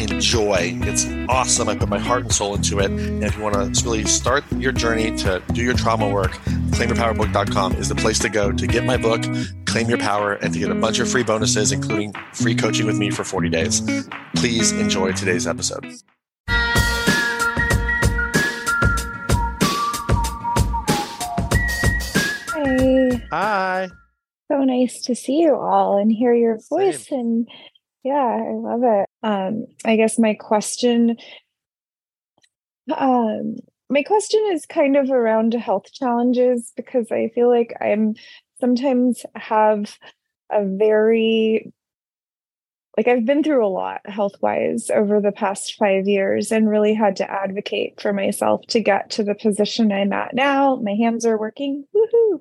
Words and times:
enjoy. 0.00 0.78
It's 0.82 1.06
awesome. 1.28 1.68
I 1.68 1.76
put 1.76 1.88
my 1.88 1.98
heart 1.98 2.22
and 2.22 2.32
soul 2.32 2.54
into 2.54 2.78
it. 2.80 2.90
And 2.90 3.24
if 3.24 3.36
you 3.36 3.42
want 3.42 3.74
to 3.74 3.84
really 3.84 4.04
start 4.04 4.44
your 4.52 4.72
journey 4.72 5.16
to 5.18 5.42
do 5.52 5.62
your 5.62 5.74
trauma 5.74 6.08
work, 6.08 6.32
claimyourpowerbook.com 6.70 7.74
is 7.74 7.88
the 7.88 7.94
place 7.94 8.18
to 8.20 8.28
go 8.28 8.52
to 8.52 8.66
get 8.66 8.84
my 8.84 8.96
book, 8.96 9.22
Claim 9.66 9.88
Your 9.88 9.98
Power, 9.98 10.34
and 10.34 10.52
to 10.52 10.58
get 10.58 10.70
a 10.70 10.74
bunch 10.74 10.98
of 10.98 11.10
free 11.10 11.22
bonuses, 11.22 11.72
including 11.72 12.12
free 12.32 12.54
coaching 12.54 12.86
with 12.86 12.96
me 12.98 13.10
for 13.10 13.24
40 13.24 13.48
days. 13.48 13.82
Please 14.36 14.72
enjoy 14.72 15.12
today's 15.12 15.46
episode. 15.46 15.84
Hi. 22.50 23.20
Hi. 23.30 23.88
So 24.50 24.64
nice 24.64 25.02
to 25.02 25.14
see 25.14 25.40
you 25.40 25.54
all 25.54 25.98
and 25.98 26.10
hear 26.10 26.32
your 26.32 26.58
voice 26.70 27.08
Same. 27.08 27.20
and 27.20 27.48
yeah, 28.02 28.14
I 28.14 28.52
love 28.54 28.82
it. 28.82 29.07
Um, 29.22 29.66
I 29.84 29.96
guess 29.96 30.18
my 30.18 30.34
question, 30.34 31.16
um, 32.96 33.56
my 33.90 34.02
question 34.02 34.40
is 34.52 34.66
kind 34.66 34.96
of 34.96 35.10
around 35.10 35.54
health 35.54 35.92
challenges 35.92 36.72
because 36.76 37.10
I 37.10 37.30
feel 37.34 37.48
like 37.48 37.74
I'm 37.80 38.14
sometimes 38.60 39.24
have 39.34 39.98
a 40.50 40.64
very 40.64 41.72
like 42.98 43.06
I've 43.06 43.24
been 43.24 43.44
through 43.44 43.64
a 43.64 43.68
lot 43.68 44.00
health 44.06 44.34
wise 44.40 44.90
over 44.90 45.20
the 45.20 45.30
past 45.30 45.76
five 45.78 46.08
years 46.08 46.50
and 46.50 46.68
really 46.68 46.94
had 46.94 47.14
to 47.16 47.30
advocate 47.30 48.00
for 48.00 48.12
myself 48.12 48.62
to 48.70 48.80
get 48.80 49.10
to 49.10 49.22
the 49.22 49.36
position 49.36 49.92
I'm 49.92 50.12
at 50.12 50.34
now. 50.34 50.74
My 50.82 50.94
hands 50.94 51.24
are 51.24 51.38
working. 51.38 51.84
Woohoo! 51.94 52.40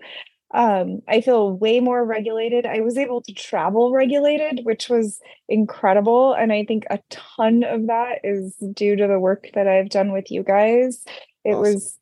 Um, 0.54 1.02
I 1.08 1.22
feel 1.22 1.52
way 1.52 1.80
more 1.80 2.06
regulated. 2.06 2.66
I 2.66 2.80
was 2.80 2.98
able 2.98 3.22
to 3.24 3.34
travel 3.34 3.92
regulated, 3.92 4.62
which 4.64 4.90
was 4.90 5.20
incredible. 5.50 6.34
And 6.34 6.54
I 6.54 6.64
think 6.64 6.86
a 6.90 7.00
ton 7.10 7.64
of 7.64 7.88
that 7.88 8.20
is 8.24 8.56
due 8.74 8.96
to 8.96 9.08
the 9.08 9.20
work 9.20 9.48
that 9.56 9.68
I've 9.68 9.90
done 9.90 10.12
with 10.14 10.32
you 10.32 10.44
guys. 10.44 11.04
It 11.44 11.56
Awesome. 11.56 11.74
was 11.74 12.00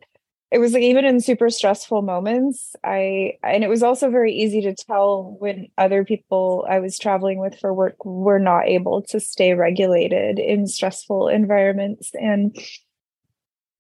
it 0.52 0.60
was 0.60 0.74
like 0.74 0.84
even 0.84 1.06
in 1.06 1.20
super 1.20 1.50
stressful 1.50 2.04
moments, 2.04 2.76
I 2.84 3.34
and 3.44 3.64
it 3.64 3.68
was 3.68 3.82
also 3.84 4.12
very 4.12 4.32
easy 4.32 4.62
to 4.62 4.76
tell 4.76 5.36
when 5.40 5.68
other 5.78 6.06
people 6.06 6.66
I 6.70 6.80
was 6.80 7.00
traveling 7.00 7.40
with 7.40 7.60
for 7.60 7.74
work 7.74 7.96
were 8.06 8.40
not 8.40 8.68
able 8.68 9.02
to 9.10 9.20
stay 9.20 9.54
regulated 9.54 10.38
in 10.40 10.68
stressful 10.68 11.30
environments. 11.30 12.12
And 12.14 12.56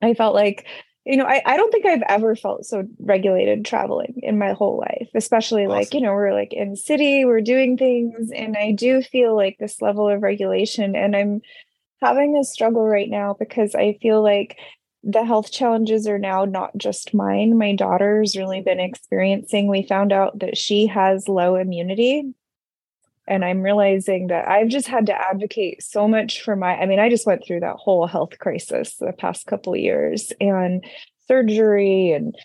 I 0.02 0.14
felt 0.16 0.36
like 0.36 0.66
you 1.06 1.18
know, 1.18 1.26
I, 1.26 1.42
I 1.46 1.56
don't 1.56 1.72
think 1.72 1.86
I've 1.86 2.02
ever 2.08 2.36
felt 2.36 2.66
so 2.66 2.84
regulated 3.00 3.64
traveling 3.64 4.20
in 4.24 4.40
my 4.40 4.54
whole 4.54 4.80
life, 4.80 5.10
especially 5.14 5.68
like, 5.68 5.94
you 5.94 6.02
know, 6.02 6.14
we're 6.14 6.34
like 6.34 6.52
in 6.52 6.76
city, 6.76 7.26
we're 7.26 7.42
doing 7.42 7.78
things, 7.78 8.32
and 8.32 8.58
I 8.58 8.72
do 8.72 9.04
feel 9.04 9.36
like 9.36 9.58
this 9.60 9.82
level 9.82 10.10
of 10.10 10.24
regulation. 10.24 10.96
And 10.96 11.16
I'm 11.16 11.42
having 12.02 12.36
a 12.38 12.44
struggle 12.44 12.86
right 12.86 13.10
now 13.10 13.36
because 13.38 13.76
I 13.76 14.00
feel 14.02 14.24
like 14.24 14.58
the 15.04 15.24
health 15.24 15.52
challenges 15.52 16.08
are 16.08 16.18
now 16.18 16.46
not 16.46 16.76
just 16.76 17.14
mine. 17.14 17.56
My 17.56 17.76
daughter's 17.76 18.36
really 18.36 18.62
been 18.62 18.80
experiencing, 18.80 19.68
we 19.68 19.84
found 19.84 20.12
out 20.12 20.40
that 20.40 20.58
she 20.58 20.88
has 20.88 21.28
low 21.28 21.56
immunity 21.56 22.34
and 23.28 23.46
i'm 23.46 23.62
realizing 23.62 24.28
that 24.28 24.48
i've 24.48 24.68
just 24.70 24.88
had 24.88 25.06
to 25.06 25.14
advocate 25.14 25.82
so 25.82 26.08
much 26.08 26.42
for 26.42 26.56
my 26.56 26.76
i 26.76 26.86
mean 26.86 27.00
i 27.00 27.10
just 27.10 27.26
went 27.26 27.44
through 27.46 27.60
that 27.60 27.76
whole 27.76 28.08
health 28.08 28.38
crisis 28.40 28.96
the 28.96 29.14
past 29.18 29.46
couple 29.48 29.76
years 29.76 30.32
and 30.40 30.86
surgery 31.28 32.12
and 32.12 32.36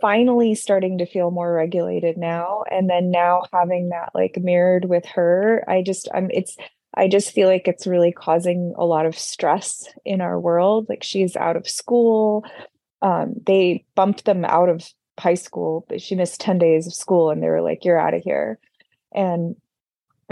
finally 0.00 0.54
starting 0.54 0.98
to 0.98 1.06
feel 1.06 1.30
more 1.30 1.52
regulated 1.52 2.16
now. 2.16 2.64
And 2.70 2.88
then 2.88 3.10
now 3.10 3.42
having 3.52 3.88
that 3.88 4.10
like 4.14 4.36
mirrored 4.40 4.84
with 4.84 5.04
her 5.06 5.64
i 5.68 5.82
just 5.82 6.08
i'm 6.14 6.30
it's 6.30 6.56
i 6.94 7.08
just 7.08 7.32
feel 7.32 7.48
like 7.48 7.66
it's 7.66 7.86
really 7.86 8.12
causing 8.12 8.74
a 8.76 8.84
lot 8.84 9.06
of 9.06 9.18
stress 9.18 9.88
in 10.04 10.20
our 10.20 10.38
world. 10.38 10.86
Like 10.88 11.02
she's 11.02 11.36
out 11.36 11.56
of 11.56 11.68
school. 11.68 12.44
Um, 13.00 13.34
they 13.46 13.84
bumped 13.96 14.24
them 14.24 14.44
out 14.44 14.68
of 14.68 14.88
high 15.18 15.34
school 15.34 15.84
but 15.88 16.00
she 16.00 16.14
missed 16.14 16.40
10 16.40 16.58
days 16.58 16.86
of 16.86 16.94
school 16.94 17.30
and 17.30 17.42
they 17.42 17.48
were 17.48 17.62
like 17.62 17.84
you're 17.84 18.00
out 18.00 18.14
of 18.14 18.22
here. 18.22 18.58
And 19.14 19.56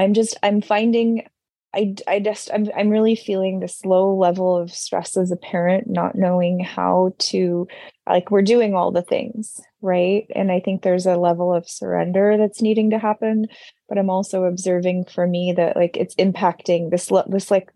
I'm 0.00 0.14
just 0.14 0.36
I'm 0.42 0.60
finding 0.62 1.28
I 1.74 1.94
I 2.08 2.20
just 2.20 2.50
I'm 2.52 2.68
I'm 2.76 2.88
really 2.88 3.14
feeling 3.14 3.60
this 3.60 3.84
low 3.84 4.16
level 4.16 4.56
of 4.56 4.72
stress 4.72 5.16
as 5.16 5.30
a 5.30 5.36
parent, 5.36 5.88
not 5.88 6.16
knowing 6.16 6.60
how 6.60 7.14
to 7.18 7.68
like 8.08 8.30
we're 8.30 8.42
doing 8.42 8.74
all 8.74 8.90
the 8.90 9.02
things, 9.02 9.60
right? 9.80 10.26
And 10.34 10.50
I 10.50 10.60
think 10.60 10.82
there's 10.82 11.06
a 11.06 11.16
level 11.16 11.54
of 11.54 11.68
surrender 11.68 12.36
that's 12.36 12.62
needing 12.62 12.90
to 12.90 12.98
happen, 12.98 13.46
but 13.88 13.98
I'm 13.98 14.10
also 14.10 14.44
observing 14.44 15.04
for 15.04 15.26
me 15.26 15.52
that 15.56 15.76
like 15.76 15.96
it's 15.96 16.14
impacting 16.16 16.90
this 16.90 17.10
this 17.28 17.50
like 17.50 17.70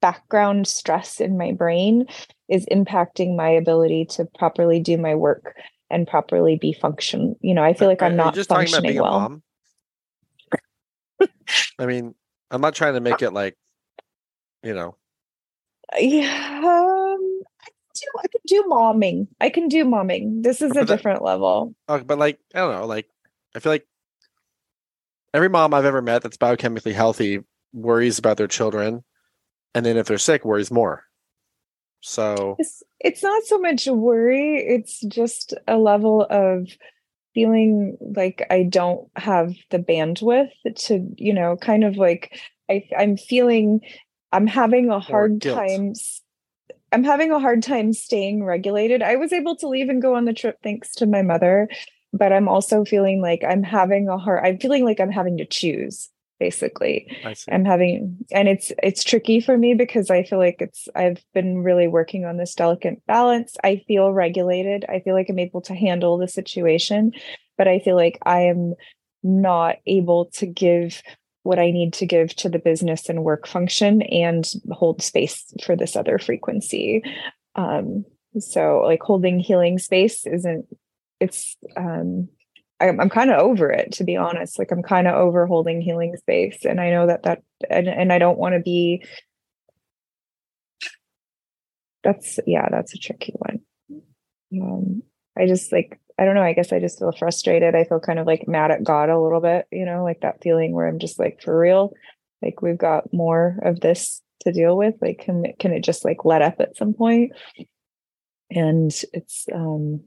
background 0.00 0.66
stress 0.66 1.20
in 1.20 1.36
my 1.36 1.52
brain 1.52 2.06
is 2.48 2.66
impacting 2.66 3.36
my 3.36 3.48
ability 3.48 4.06
to 4.06 4.26
properly 4.38 4.80
do 4.80 4.96
my 4.96 5.14
work 5.14 5.56
and 5.90 6.06
properly 6.06 6.56
be 6.56 6.72
function. 6.72 7.34
You 7.40 7.54
know, 7.54 7.64
I 7.64 7.74
feel 7.74 7.88
like 7.88 8.00
I'm 8.00 8.16
not 8.16 8.34
just 8.34 8.48
functioning 8.48 9.00
well. 9.00 9.42
I 11.78 11.86
mean, 11.86 12.14
I'm 12.50 12.60
not 12.60 12.74
trying 12.74 12.94
to 12.94 13.00
make 13.00 13.22
it 13.22 13.30
like, 13.32 13.56
you 14.62 14.74
know, 14.74 14.96
Yeah, 15.98 16.58
um, 16.58 17.40
I 17.60 17.66
can 17.66 17.92
do 17.94 18.06
I 18.18 18.26
can 18.28 18.40
do 18.46 18.62
momming. 18.68 19.28
I 19.40 19.50
can 19.50 19.68
do 19.68 19.84
momming. 19.84 20.42
This 20.42 20.62
is 20.62 20.70
a 20.72 20.74
But 20.74 20.86
that- 20.88 20.96
different 20.96 21.22
level. 21.22 21.74
uh, 21.88 21.98
but 21.98 22.18
like, 22.18 22.38
I 22.54 22.58
don't 22.60 22.72
know, 22.72 22.86
like, 22.86 23.08
I 23.54 23.60
feel 23.60 23.72
like 23.72 23.86
every 25.34 25.48
mom 25.48 25.74
I've 25.74 25.84
ever 25.84 26.02
met 26.02 26.22
that's 26.22 26.36
biochemically 26.36 26.92
healthy 26.92 27.40
worries 27.72 28.18
about 28.18 28.36
their 28.36 28.48
children, 28.48 29.04
and 29.74 29.84
then 29.86 29.96
if 29.96 30.06
they're 30.06 30.18
sick, 30.18 30.44
worries 30.44 30.70
more. 30.70 31.04
So 32.02 32.56
It's 32.58 32.82
it's 32.98 33.22
not 33.22 33.42
so 33.44 33.58
much 33.58 33.86
worry, 33.86 34.56
it's 34.56 35.00
just 35.02 35.54
a 35.68 35.76
level 35.76 36.26
of 36.30 36.68
feeling 37.34 37.96
like 38.00 38.46
I 38.50 38.64
don't 38.64 39.08
have 39.16 39.54
the 39.70 39.78
bandwidth 39.78 40.50
to, 40.86 41.06
you 41.16 41.32
know, 41.32 41.56
kind 41.56 41.84
of 41.84 41.96
like 41.96 42.40
I 42.70 42.84
I'm 42.96 43.16
feeling 43.16 43.80
I'm 44.32 44.46
having 44.46 44.90
a 44.90 45.00
hard 45.00 45.40
time 45.42 45.92
I'm 46.92 47.04
having 47.04 47.30
a 47.30 47.38
hard 47.38 47.62
time 47.62 47.92
staying 47.92 48.44
regulated. 48.44 49.02
I 49.02 49.16
was 49.16 49.32
able 49.32 49.56
to 49.56 49.68
leave 49.68 49.88
and 49.88 50.02
go 50.02 50.16
on 50.16 50.24
the 50.24 50.32
trip 50.32 50.56
thanks 50.62 50.92
to 50.96 51.06
my 51.06 51.22
mother, 51.22 51.68
but 52.12 52.32
I'm 52.32 52.48
also 52.48 52.84
feeling 52.84 53.22
like 53.22 53.42
I'm 53.48 53.62
having 53.62 54.08
a 54.08 54.18
hard 54.18 54.44
I'm 54.44 54.58
feeling 54.58 54.84
like 54.84 55.00
I'm 55.00 55.12
having 55.12 55.38
to 55.38 55.46
choose 55.46 56.08
basically. 56.40 57.06
I'm 57.52 57.64
having 57.64 58.16
and 58.32 58.48
it's 58.48 58.72
it's 58.82 59.04
tricky 59.04 59.40
for 59.40 59.56
me 59.56 59.74
because 59.74 60.10
I 60.10 60.24
feel 60.24 60.38
like 60.38 60.56
it's 60.58 60.88
I've 60.96 61.22
been 61.34 61.62
really 61.62 61.86
working 61.86 62.24
on 62.24 62.38
this 62.38 62.54
delicate 62.54 63.00
balance. 63.06 63.56
I 63.62 63.84
feel 63.86 64.12
regulated. 64.12 64.84
I 64.88 65.00
feel 65.00 65.14
like 65.14 65.28
I'm 65.28 65.38
able 65.38 65.60
to 65.60 65.74
handle 65.74 66.18
the 66.18 66.26
situation, 66.26 67.12
but 67.56 67.68
I 67.68 67.78
feel 67.78 67.94
like 67.94 68.18
I 68.24 68.40
am 68.40 68.74
not 69.22 69.76
able 69.86 70.26
to 70.32 70.46
give 70.46 71.02
what 71.42 71.58
I 71.58 71.70
need 71.70 71.92
to 71.94 72.06
give 72.06 72.34
to 72.36 72.48
the 72.48 72.58
business 72.58 73.08
and 73.08 73.22
work 73.22 73.46
function 73.46 74.02
and 74.02 74.50
hold 74.72 75.02
space 75.02 75.52
for 75.62 75.76
this 75.76 75.94
other 75.94 76.18
frequency. 76.18 77.02
Um 77.54 78.04
so 78.38 78.82
like 78.84 79.02
holding 79.02 79.38
healing 79.38 79.78
space 79.78 80.26
isn't 80.26 80.66
it's 81.20 81.56
um 81.76 82.28
I'm, 82.80 83.00
I'm 83.00 83.10
kind 83.10 83.30
of 83.30 83.38
over 83.38 83.70
it 83.70 83.92
to 83.92 84.04
be 84.04 84.16
honest. 84.16 84.58
Like 84.58 84.70
i'm 84.72 84.82
kind 84.82 85.06
of 85.06 85.14
over 85.14 85.46
holding 85.46 85.80
healing 85.80 86.16
space 86.16 86.64
and 86.64 86.80
i 86.80 86.90
know 86.90 87.06
that 87.06 87.22
that 87.24 87.42
and, 87.68 87.88
and 87.88 88.12
i 88.12 88.18
don't 88.18 88.38
want 88.38 88.54
to 88.54 88.60
be 88.60 89.04
that's 92.02 92.38
yeah 92.46 92.68
that's 92.70 92.94
a 92.94 92.98
tricky 92.98 93.34
one. 93.36 93.60
Um 94.60 95.02
i 95.38 95.46
just 95.46 95.72
like 95.72 96.00
i 96.18 96.24
don't 96.24 96.34
know 96.34 96.42
i 96.42 96.54
guess 96.54 96.72
i 96.72 96.80
just 96.80 96.98
feel 96.98 97.12
frustrated. 97.12 97.74
I 97.74 97.84
feel 97.84 98.00
kind 98.00 98.18
of 98.18 98.26
like 98.26 98.48
mad 98.48 98.70
at 98.70 98.84
god 98.84 99.10
a 99.10 99.20
little 99.20 99.40
bit 99.40 99.66
you 99.70 99.84
know 99.84 100.02
like 100.02 100.20
that 100.22 100.42
feeling 100.42 100.72
where 100.72 100.86
i'm 100.86 100.98
just 100.98 101.18
like 101.18 101.40
for 101.42 101.58
real 101.58 101.92
like 102.42 102.62
we've 102.62 102.78
got 102.78 103.12
more 103.12 103.58
of 103.64 103.80
this 103.80 104.22
to 104.42 104.52
deal 104.52 104.76
with 104.76 104.94
like 105.00 105.18
can 105.18 105.44
can 105.58 105.72
it 105.72 105.84
just 105.84 106.04
like 106.04 106.24
let 106.24 106.42
up 106.42 106.56
at 106.60 106.76
some 106.76 106.94
point? 106.94 107.32
And 108.50 108.90
it's 109.12 109.46
um 109.54 110.00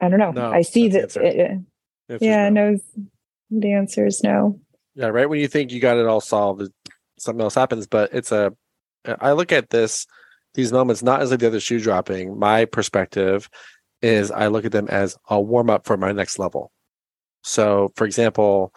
i 0.00 0.08
don't 0.08 0.18
know 0.18 0.30
No, 0.32 0.50
i 0.52 0.62
see 0.62 0.88
that 0.88 1.16
it, 1.16 1.60
The 2.08 2.18
yeah, 2.20 2.48
no. 2.48 2.72
no. 2.72 2.78
The 3.50 3.72
answer 3.72 4.06
is 4.06 4.22
no. 4.22 4.60
Yeah, 4.94 5.08
right 5.08 5.28
when 5.28 5.40
you 5.40 5.48
think 5.48 5.72
you 5.72 5.80
got 5.80 5.96
it 5.96 6.06
all 6.06 6.20
solved, 6.20 6.70
something 7.18 7.42
else 7.42 7.54
happens. 7.54 7.86
But 7.86 8.10
it's 8.12 8.30
a, 8.32 8.52
I 9.20 9.32
look 9.32 9.50
at 9.52 9.70
this, 9.70 10.06
these 10.54 10.72
moments 10.72 11.02
not 11.02 11.20
as 11.20 11.30
like 11.30 11.40
the 11.40 11.46
other 11.48 11.60
shoe 11.60 11.80
dropping. 11.80 12.38
My 12.38 12.64
perspective 12.64 13.48
is 14.02 14.30
I 14.30 14.46
look 14.48 14.64
at 14.64 14.72
them 14.72 14.88
as 14.88 15.16
a 15.28 15.40
warm 15.40 15.68
up 15.70 15.84
for 15.84 15.96
my 15.96 16.12
next 16.12 16.38
level. 16.38 16.70
So, 17.42 17.92
for 17.96 18.04
example, 18.06 18.72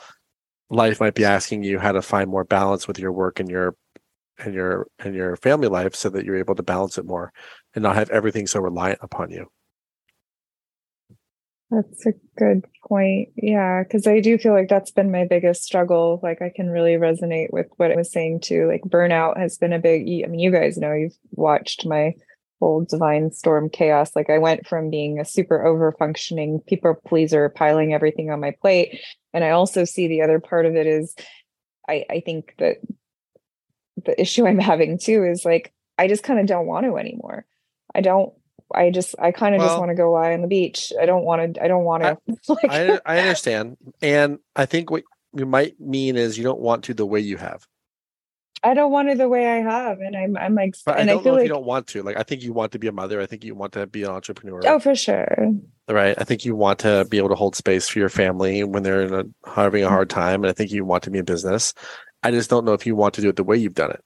life 0.69 0.99
might 0.99 1.15
be 1.15 1.25
asking 1.25 1.63
you 1.63 1.77
how 1.79 1.91
to 1.91 2.01
find 2.01 2.29
more 2.29 2.43
balance 2.45 2.87
with 2.87 2.97
your 2.97 3.11
work 3.11 3.39
and 3.39 3.49
your 3.49 3.75
and 4.39 4.53
your 4.55 4.87
and 4.97 5.13
your 5.13 5.35
family 5.37 5.67
life 5.67 5.95
so 5.95 6.09
that 6.09 6.25
you're 6.25 6.37
able 6.37 6.55
to 6.55 6.63
balance 6.63 6.97
it 6.97 7.05
more 7.05 7.31
and 7.75 7.83
not 7.83 7.95
have 7.95 8.09
everything 8.09 8.47
so 8.47 8.59
reliant 8.59 8.99
upon 9.01 9.29
you. 9.29 9.47
That's 11.73 12.05
a 12.05 12.13
good 12.37 12.65
point. 12.87 13.29
Yeah, 13.35 13.83
because 13.83 14.05
I 14.05 14.19
do 14.19 14.37
feel 14.37 14.53
like 14.53 14.69
that's 14.69 14.91
been 14.91 15.11
my 15.11 15.25
biggest 15.25 15.63
struggle. 15.63 16.19
Like 16.21 16.41
I 16.41 16.51
can 16.55 16.69
really 16.69 16.93
resonate 16.93 17.51
with 17.51 17.67
what 17.77 17.91
I 17.91 17.95
was 17.95 18.11
saying 18.11 18.41
too. 18.41 18.67
Like 18.67 18.81
burnout 18.81 19.37
has 19.37 19.57
been 19.57 19.73
a 19.73 19.79
big. 19.79 20.01
I 20.03 20.27
mean, 20.27 20.39
you 20.39 20.51
guys 20.51 20.77
know 20.77 20.93
you've 20.93 21.17
watched 21.31 21.85
my 21.85 22.13
whole 22.59 22.85
divine 22.87 23.31
storm 23.31 23.69
chaos. 23.69 24.15
Like 24.15 24.29
I 24.29 24.37
went 24.37 24.67
from 24.67 24.89
being 24.89 25.19
a 25.19 25.25
super 25.25 25.65
over 25.65 25.91
functioning 25.97 26.59
people 26.67 26.95
pleaser, 27.07 27.49
piling 27.49 27.93
everything 27.93 28.29
on 28.29 28.39
my 28.39 28.51
plate, 28.61 28.99
and 29.33 29.43
I 29.43 29.49
also 29.51 29.83
see 29.83 30.07
the 30.07 30.21
other 30.21 30.39
part 30.39 30.65
of 30.65 30.75
it 30.75 30.85
is, 30.85 31.15
I 31.89 32.05
I 32.09 32.19
think 32.19 32.53
that 32.59 32.77
the 34.05 34.19
issue 34.21 34.45
I'm 34.45 34.59
having 34.59 34.99
too 34.99 35.23
is 35.23 35.43
like 35.43 35.73
I 35.97 36.07
just 36.07 36.23
kind 36.23 36.39
of 36.39 36.45
don't 36.45 36.67
want 36.67 36.85
to 36.85 36.97
anymore. 36.97 37.45
I 37.95 38.01
don't 38.01 38.33
I 38.73 38.89
just 38.89 39.15
I 39.19 39.31
kind 39.31 39.55
of 39.55 39.59
well, 39.59 39.69
just 39.69 39.79
want 39.79 39.89
to 39.89 39.95
go 39.95 40.11
lie 40.11 40.33
on 40.33 40.41
the 40.41 40.47
beach. 40.47 40.91
I 40.99 41.05
don't 41.05 41.23
want 41.23 41.55
to 41.55 41.63
I 41.63 41.67
don't 41.67 41.83
want 41.83 42.03
to 42.03 42.17
like, 42.47 42.71
I, 42.71 42.99
I 43.05 43.19
understand. 43.19 43.77
And 44.01 44.39
I 44.55 44.65
think 44.65 44.91
what 44.91 45.03
you 45.35 45.45
might 45.45 45.79
mean 45.79 46.15
is 46.15 46.37
you 46.37 46.43
don't 46.43 46.59
want 46.59 46.85
to 46.85 46.93
the 46.93 47.05
way 47.05 47.19
you 47.19 47.37
have. 47.37 47.65
I 48.65 48.73
don't 48.73 48.93
want 48.93 49.09
it 49.09 49.17
the 49.17 49.27
way 49.27 49.45
I 49.45 49.57
have, 49.57 49.99
and 49.99 50.15
I'm 50.15 50.37
I'm 50.37 50.55
like, 50.55 50.75
but 50.85 50.97
and 50.97 51.09
I 51.09 51.13
don't 51.13 51.19
I 51.19 51.23
feel 51.23 51.31
know 51.33 51.37
like 51.39 51.47
you 51.47 51.53
don't 51.53 51.65
want 51.65 51.87
to. 51.87 52.01
Like, 52.01 52.17
I 52.17 52.23
think 52.23 52.43
you 52.43 52.53
want 52.53 52.71
to 52.71 52.79
be 52.79 52.87
a 52.87 52.93
mother. 52.93 53.19
I 53.19 53.25
think 53.25 53.43
you 53.43 53.55
want 53.55 53.73
to 53.73 53.87
be 53.87 54.03
an 54.03 54.11
entrepreneur. 54.11 54.61
Oh, 54.65 54.79
for 54.79 54.95
sure. 54.95 55.51
Right. 55.89 56.15
I 56.17 56.23
think 56.23 56.45
you 56.45 56.55
want 56.55 56.79
to 56.79 57.05
be 57.09 57.17
able 57.17 57.27
to 57.29 57.35
hold 57.35 57.57
space 57.57 57.89
for 57.89 57.99
your 57.99 58.07
family 58.07 58.63
when 58.63 58.83
they're 58.83 59.01
in 59.01 59.13
a, 59.13 59.49
having 59.49 59.83
a 59.83 59.89
hard 59.89 60.09
time, 60.09 60.43
and 60.43 60.49
I 60.49 60.53
think 60.53 60.71
you 60.71 60.85
want 60.85 61.03
to 61.03 61.11
be 61.11 61.19
in 61.19 61.25
business. 61.25 61.73
I 62.23 62.31
just 62.31 62.49
don't 62.49 62.63
know 62.63 62.71
if 62.71 62.85
you 62.85 62.95
want 62.95 63.15
to 63.15 63.21
do 63.21 63.27
it 63.27 63.35
the 63.35 63.43
way 63.43 63.57
you've 63.57 63.73
done 63.73 63.91
it. 63.91 64.01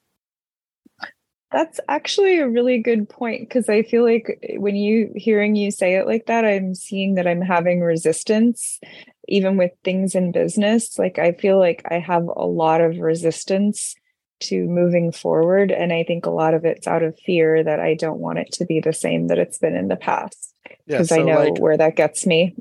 That's 1.51 1.79
actually 1.87 2.39
a 2.39 2.49
really 2.49 2.79
good 2.79 3.07
point 3.07 3.47
because 3.47 3.69
I 3.69 3.83
feel 3.83 4.03
like 4.03 4.39
eh, 4.43 4.57
when 4.57 4.75
you 4.75 5.11
hearing 5.15 5.55
you 5.55 5.71
say 5.71 5.95
it 5.95 6.05
like 6.05 6.25
that, 6.25 6.45
I'm 6.45 6.75
seeing 6.75 7.15
that 7.15 7.27
I'm 7.27 7.41
having 7.41 7.81
resistance 7.81 8.79
even 9.27 9.57
with 9.57 9.71
things 9.83 10.15
in 10.15 10.31
business. 10.31 10.97
Like 10.97 11.19
I 11.19 11.33
feel 11.33 11.59
like 11.59 11.83
I 11.89 11.99
have 11.99 12.23
a 12.23 12.45
lot 12.45 12.81
of 12.81 12.97
resistance 12.97 13.95
to 14.39 14.65
moving 14.67 15.11
forward. 15.11 15.71
And 15.71 15.91
I 15.91 16.03
think 16.03 16.25
a 16.25 16.31
lot 16.31 16.53
of 16.53 16.63
it's 16.65 16.87
out 16.87 17.03
of 17.03 17.17
fear 17.25 17.63
that 17.63 17.79
I 17.79 17.95
don't 17.95 18.19
want 18.19 18.39
it 18.39 18.51
to 18.53 18.65
be 18.65 18.79
the 18.79 18.93
same 18.93 19.27
that 19.27 19.39
it's 19.39 19.57
been 19.57 19.75
in 19.75 19.87
the 19.87 19.95
past. 19.95 20.53
Because 20.85 21.11
yeah, 21.11 21.17
so 21.17 21.21
I 21.21 21.25
know 21.25 21.43
like, 21.43 21.59
where 21.59 21.77
that 21.77 21.95
gets 21.95 22.25
me. 22.25 22.55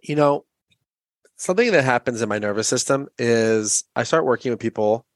You 0.00 0.16
know, 0.16 0.44
something 1.36 1.72
that 1.72 1.84
happens 1.84 2.22
in 2.22 2.28
my 2.28 2.38
nervous 2.38 2.68
system 2.68 3.08
is 3.18 3.84
I 3.96 4.02
start 4.02 4.24
working 4.24 4.50
with 4.50 4.60
people 4.60 5.06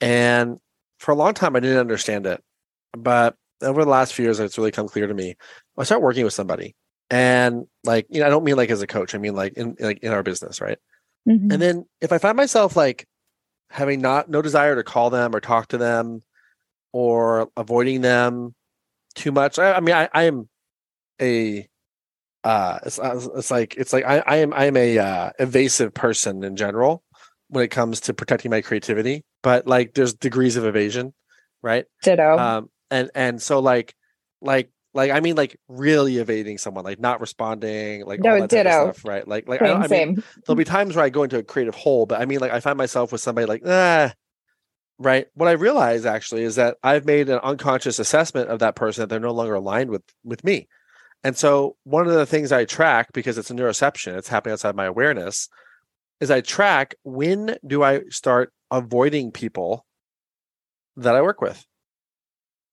and 0.00 0.58
for 1.02 1.10
a 1.10 1.16
long 1.16 1.34
time 1.34 1.56
I 1.56 1.60
didn't 1.60 1.78
understand 1.78 2.26
it. 2.26 2.42
But 2.96 3.34
over 3.60 3.84
the 3.84 3.90
last 3.90 4.14
few 4.14 4.24
years, 4.24 4.38
it's 4.38 4.56
really 4.56 4.70
come 4.70 4.88
clear 4.88 5.08
to 5.08 5.14
me. 5.14 5.34
I 5.76 5.82
start 5.82 6.00
working 6.00 6.24
with 6.24 6.32
somebody, 6.32 6.76
and 7.10 7.66
like 7.84 8.06
you 8.08 8.20
know, 8.20 8.26
I 8.26 8.30
don't 8.30 8.44
mean 8.44 8.56
like 8.56 8.70
as 8.70 8.82
a 8.82 8.86
coach. 8.86 9.14
I 9.14 9.18
mean 9.18 9.34
like 9.34 9.54
in 9.54 9.76
like 9.80 9.98
in 9.98 10.12
our 10.12 10.22
business, 10.22 10.60
right? 10.60 10.78
Mm-hmm. 11.28 11.50
And 11.50 11.62
then 11.62 11.84
if 12.00 12.12
I 12.12 12.18
find 12.18 12.36
myself 12.36 12.76
like 12.76 13.06
having 13.70 14.00
not 14.00 14.28
no 14.28 14.42
desire 14.42 14.76
to 14.76 14.84
call 14.84 15.10
them 15.10 15.34
or 15.34 15.40
talk 15.40 15.68
to 15.68 15.78
them, 15.78 16.22
or 16.92 17.50
avoiding 17.56 18.02
them 18.02 18.54
too 19.14 19.32
much, 19.32 19.58
I, 19.58 19.74
I 19.74 19.80
mean, 19.80 19.94
I, 19.94 20.08
I 20.12 20.22
am 20.24 20.48
a 21.20 21.68
uh 22.44 22.78
it's, 22.84 22.98
it's 23.02 23.50
like 23.50 23.74
it's 23.76 23.92
like 23.92 24.04
I, 24.04 24.22
I 24.26 24.36
am 24.36 24.52
I 24.52 24.66
am 24.66 24.76
a 24.76 24.98
uh, 24.98 25.30
evasive 25.38 25.94
person 25.94 26.44
in 26.44 26.56
general 26.56 27.02
when 27.52 27.64
it 27.64 27.68
comes 27.70 28.00
to 28.00 28.14
protecting 28.14 28.50
my 28.50 28.60
creativity 28.60 29.24
but 29.42 29.66
like 29.66 29.94
there's 29.94 30.14
degrees 30.14 30.56
of 30.56 30.64
evasion 30.64 31.14
right 31.62 31.84
ditto 32.02 32.38
um 32.38 32.70
and 32.90 33.10
and 33.14 33.40
so 33.40 33.60
like 33.60 33.94
like 34.40 34.70
like 34.94 35.10
I 35.10 35.20
mean 35.20 35.36
like 35.36 35.58
really 35.68 36.18
evading 36.18 36.58
someone, 36.58 36.84
like 36.84 37.00
not 37.00 37.20
responding, 37.20 38.04
like 38.04 38.20
no, 38.20 38.34
all 38.34 38.40
that 38.40 38.50
ditto. 38.50 38.70
stuff, 38.70 39.04
right? 39.04 39.26
Like 39.26 39.48
like 39.48 39.60
same, 39.60 39.76
I, 39.76 39.80
I 39.80 39.86
same. 39.86 40.08
mean, 40.08 40.24
there'll 40.46 40.56
be 40.56 40.64
times 40.76 40.94
where 40.94 41.04
I 41.04 41.08
go 41.08 41.22
into 41.22 41.38
a 41.38 41.42
creative 41.42 41.74
hole, 41.74 42.06
but 42.06 42.20
I 42.20 42.26
mean 42.26 42.40
like 42.40 42.52
I 42.52 42.60
find 42.60 42.76
myself 42.76 43.12
with 43.12 43.20
somebody 43.20 43.46
like 43.46 43.62
ah, 43.66 44.12
right. 44.98 45.26
What 45.34 45.48
I 45.48 45.52
realize 45.52 46.04
actually 46.04 46.42
is 46.42 46.56
that 46.56 46.76
I've 46.82 47.06
made 47.06 47.28
an 47.28 47.40
unconscious 47.42 47.98
assessment 47.98 48.50
of 48.50 48.58
that 48.58 48.76
person 48.76 49.02
that 49.02 49.08
they're 49.08 49.20
no 49.20 49.32
longer 49.32 49.54
aligned 49.54 49.90
with 49.90 50.02
with 50.24 50.44
me, 50.44 50.68
and 51.24 51.36
so 51.36 51.76
one 51.84 52.06
of 52.06 52.12
the 52.12 52.26
things 52.26 52.52
I 52.52 52.64
track 52.64 53.12
because 53.14 53.38
it's 53.38 53.50
a 53.50 53.54
neuroception, 53.54 54.16
it's 54.18 54.28
happening 54.28 54.52
outside 54.52 54.76
my 54.76 54.86
awareness, 54.86 55.48
is 56.22 56.30
I 56.30 56.40
track 56.40 56.94
when 57.04 57.56
do 57.66 57.82
I 57.82 58.02
start 58.08 58.52
avoiding 58.70 59.32
people 59.32 59.84
that 60.96 61.14
I 61.14 61.22
work 61.22 61.40
with 61.42 61.66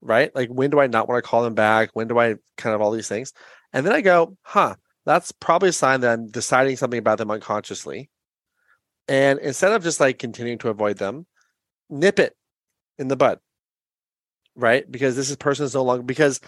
right? 0.02 0.34
Like 0.36 0.50
when 0.50 0.70
do 0.70 0.80
I 0.80 0.88
not 0.88 1.08
want 1.08 1.24
to 1.24 1.28
call 1.28 1.44
them 1.44 1.56
back? 1.56 1.90
When 1.94 2.08
do 2.08 2.18
I 2.20 2.36
kind 2.58 2.76
of 2.76 2.82
all 2.82 2.92
these 2.92 3.08
things? 3.08 3.34
And 3.74 3.86
then 3.86 3.94
I 3.94 4.02
go, 4.02 4.38
huh, 4.44 4.76
that's 5.06 5.32
probably 5.32 5.70
a 5.70 5.74
sign 5.74 6.02
that 6.02 6.12
I'm 6.12 6.30
deciding 6.30 6.78
something 6.78 7.00
about 7.00 7.18
them 7.18 7.32
unconsciously. 7.32 8.10
And 9.08 9.40
instead 9.40 9.72
of 9.72 9.84
just 9.84 10.00
like 10.00 10.20
continuing 10.20 10.60
to 10.60 10.70
avoid 10.70 10.98
them, 10.98 11.26
nip 11.90 12.20
it 12.20 12.36
in 12.98 13.08
the 13.08 13.16
bud. 13.16 13.40
Right? 14.56 14.90
Because 14.90 15.16
this 15.16 15.30
is 15.30 15.36
person 15.36 15.66
is 15.66 15.74
no 15.74 15.84
longer 15.84 16.04
because 16.04 16.40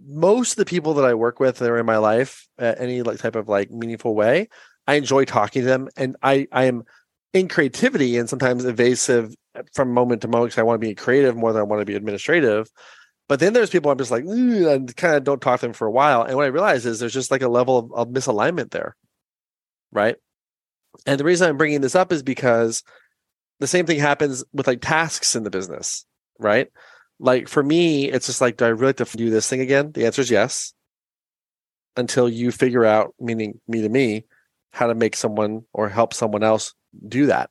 most 0.00 0.52
of 0.52 0.56
the 0.56 0.64
people 0.64 0.94
that 0.94 1.04
I 1.04 1.14
work 1.14 1.40
with 1.40 1.58
that 1.58 1.68
are 1.68 1.78
in 1.78 1.86
my 1.86 1.96
life 1.96 2.46
at 2.56 2.80
any 2.80 3.02
like 3.02 3.18
type 3.18 3.34
of 3.34 3.48
like 3.48 3.70
meaningful 3.70 4.14
way, 4.14 4.48
I 4.88 4.94
enjoy 4.94 5.26
talking 5.26 5.62
to 5.62 5.68
them 5.68 5.88
and 5.96 6.16
I 6.22 6.48
I 6.50 6.64
am 6.64 6.82
in 7.34 7.46
creativity 7.46 8.16
and 8.16 8.28
sometimes 8.28 8.64
evasive 8.64 9.34
from 9.74 9.92
moment 9.92 10.22
to 10.22 10.28
moment 10.28 10.50
because 10.50 10.60
I 10.60 10.64
want 10.64 10.80
to 10.80 10.86
be 10.86 10.94
creative 10.94 11.36
more 11.36 11.52
than 11.52 11.60
I 11.60 11.64
want 11.64 11.82
to 11.82 11.86
be 11.86 11.94
administrative. 11.94 12.68
But 13.28 13.38
then 13.40 13.52
there's 13.52 13.68
people 13.68 13.90
I'm 13.90 13.98
just 13.98 14.10
like, 14.10 14.24
and 14.24 14.96
kind 14.96 15.14
of 15.14 15.24
don't 15.24 15.42
talk 15.42 15.60
to 15.60 15.66
them 15.66 15.74
for 15.74 15.86
a 15.86 15.90
while. 15.90 16.22
And 16.22 16.34
what 16.36 16.44
I 16.44 16.48
realize 16.48 16.86
is 16.86 16.98
there's 16.98 17.12
just 17.12 17.30
like 17.30 17.42
a 17.42 17.48
level 17.48 17.78
of, 17.78 17.92
of 17.92 18.08
misalignment 18.08 18.70
there. 18.70 18.96
Right. 19.92 20.16
And 21.04 21.20
the 21.20 21.24
reason 21.24 21.46
I'm 21.46 21.58
bringing 21.58 21.82
this 21.82 21.94
up 21.94 22.10
is 22.10 22.22
because 22.22 22.82
the 23.60 23.66
same 23.66 23.84
thing 23.84 23.98
happens 23.98 24.42
with 24.54 24.66
like 24.66 24.80
tasks 24.80 25.36
in 25.36 25.42
the 25.42 25.50
business. 25.50 26.06
Right. 26.38 26.68
Like 27.20 27.48
for 27.48 27.62
me, 27.62 28.10
it's 28.10 28.26
just 28.26 28.40
like, 28.40 28.56
do 28.56 28.64
I 28.64 28.68
really 28.68 28.94
have 28.96 29.10
to 29.10 29.16
do 29.18 29.28
this 29.28 29.50
thing 29.50 29.60
again? 29.60 29.92
The 29.92 30.06
answer 30.06 30.22
is 30.22 30.30
yes. 30.30 30.72
Until 31.94 32.28
you 32.28 32.50
figure 32.52 32.86
out, 32.86 33.12
meaning 33.20 33.60
me 33.68 33.82
to 33.82 33.88
me, 33.90 34.24
how 34.72 34.86
to 34.86 34.94
make 34.94 35.16
someone 35.16 35.62
or 35.72 35.88
help 35.88 36.14
someone 36.14 36.42
else 36.42 36.74
do 37.06 37.26
that 37.26 37.50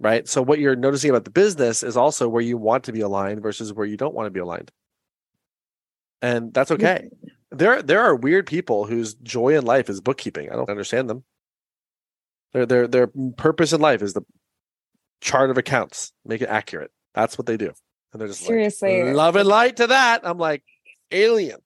right? 0.00 0.26
So 0.26 0.42
what 0.42 0.58
you're 0.58 0.74
noticing 0.74 1.10
about 1.10 1.24
the 1.24 1.30
business 1.30 1.82
is 1.82 1.96
also 1.96 2.28
where 2.28 2.42
you 2.42 2.56
want 2.56 2.84
to 2.84 2.92
be 2.92 3.02
aligned 3.02 3.42
versus 3.42 3.72
where 3.72 3.86
you 3.86 3.96
don't 3.96 4.14
want 4.14 4.26
to 4.26 4.30
be 4.30 4.40
aligned. 4.40 4.72
And 6.22 6.52
that's 6.52 6.70
okay. 6.70 7.04
Mm-hmm. 7.04 7.56
There 7.56 7.82
there 7.82 8.00
are 8.00 8.14
weird 8.14 8.46
people 8.46 8.84
whose 8.84 9.14
joy 9.14 9.56
in 9.56 9.64
life 9.64 9.90
is 9.90 10.00
bookkeeping. 10.00 10.50
I 10.50 10.54
don't 10.54 10.70
understand 10.70 11.10
them. 11.10 11.24
Their 12.52 12.66
their 12.66 12.86
their 12.86 13.08
purpose 13.36 13.72
in 13.72 13.80
life 13.80 14.02
is 14.02 14.14
the 14.14 14.22
chart 15.20 15.50
of 15.50 15.58
accounts, 15.58 16.12
make 16.24 16.42
it 16.42 16.48
accurate. 16.48 16.90
That's 17.14 17.36
what 17.36 17.46
they 17.46 17.56
do. 17.56 17.72
And 18.12 18.20
they're 18.20 18.28
just 18.28 18.42
seriously 18.42 19.02
like, 19.02 19.14
love 19.14 19.36
and 19.36 19.48
light 19.48 19.76
to 19.78 19.88
that. 19.88 20.20
I'm 20.24 20.38
like 20.38 20.62
alien. 21.10 21.58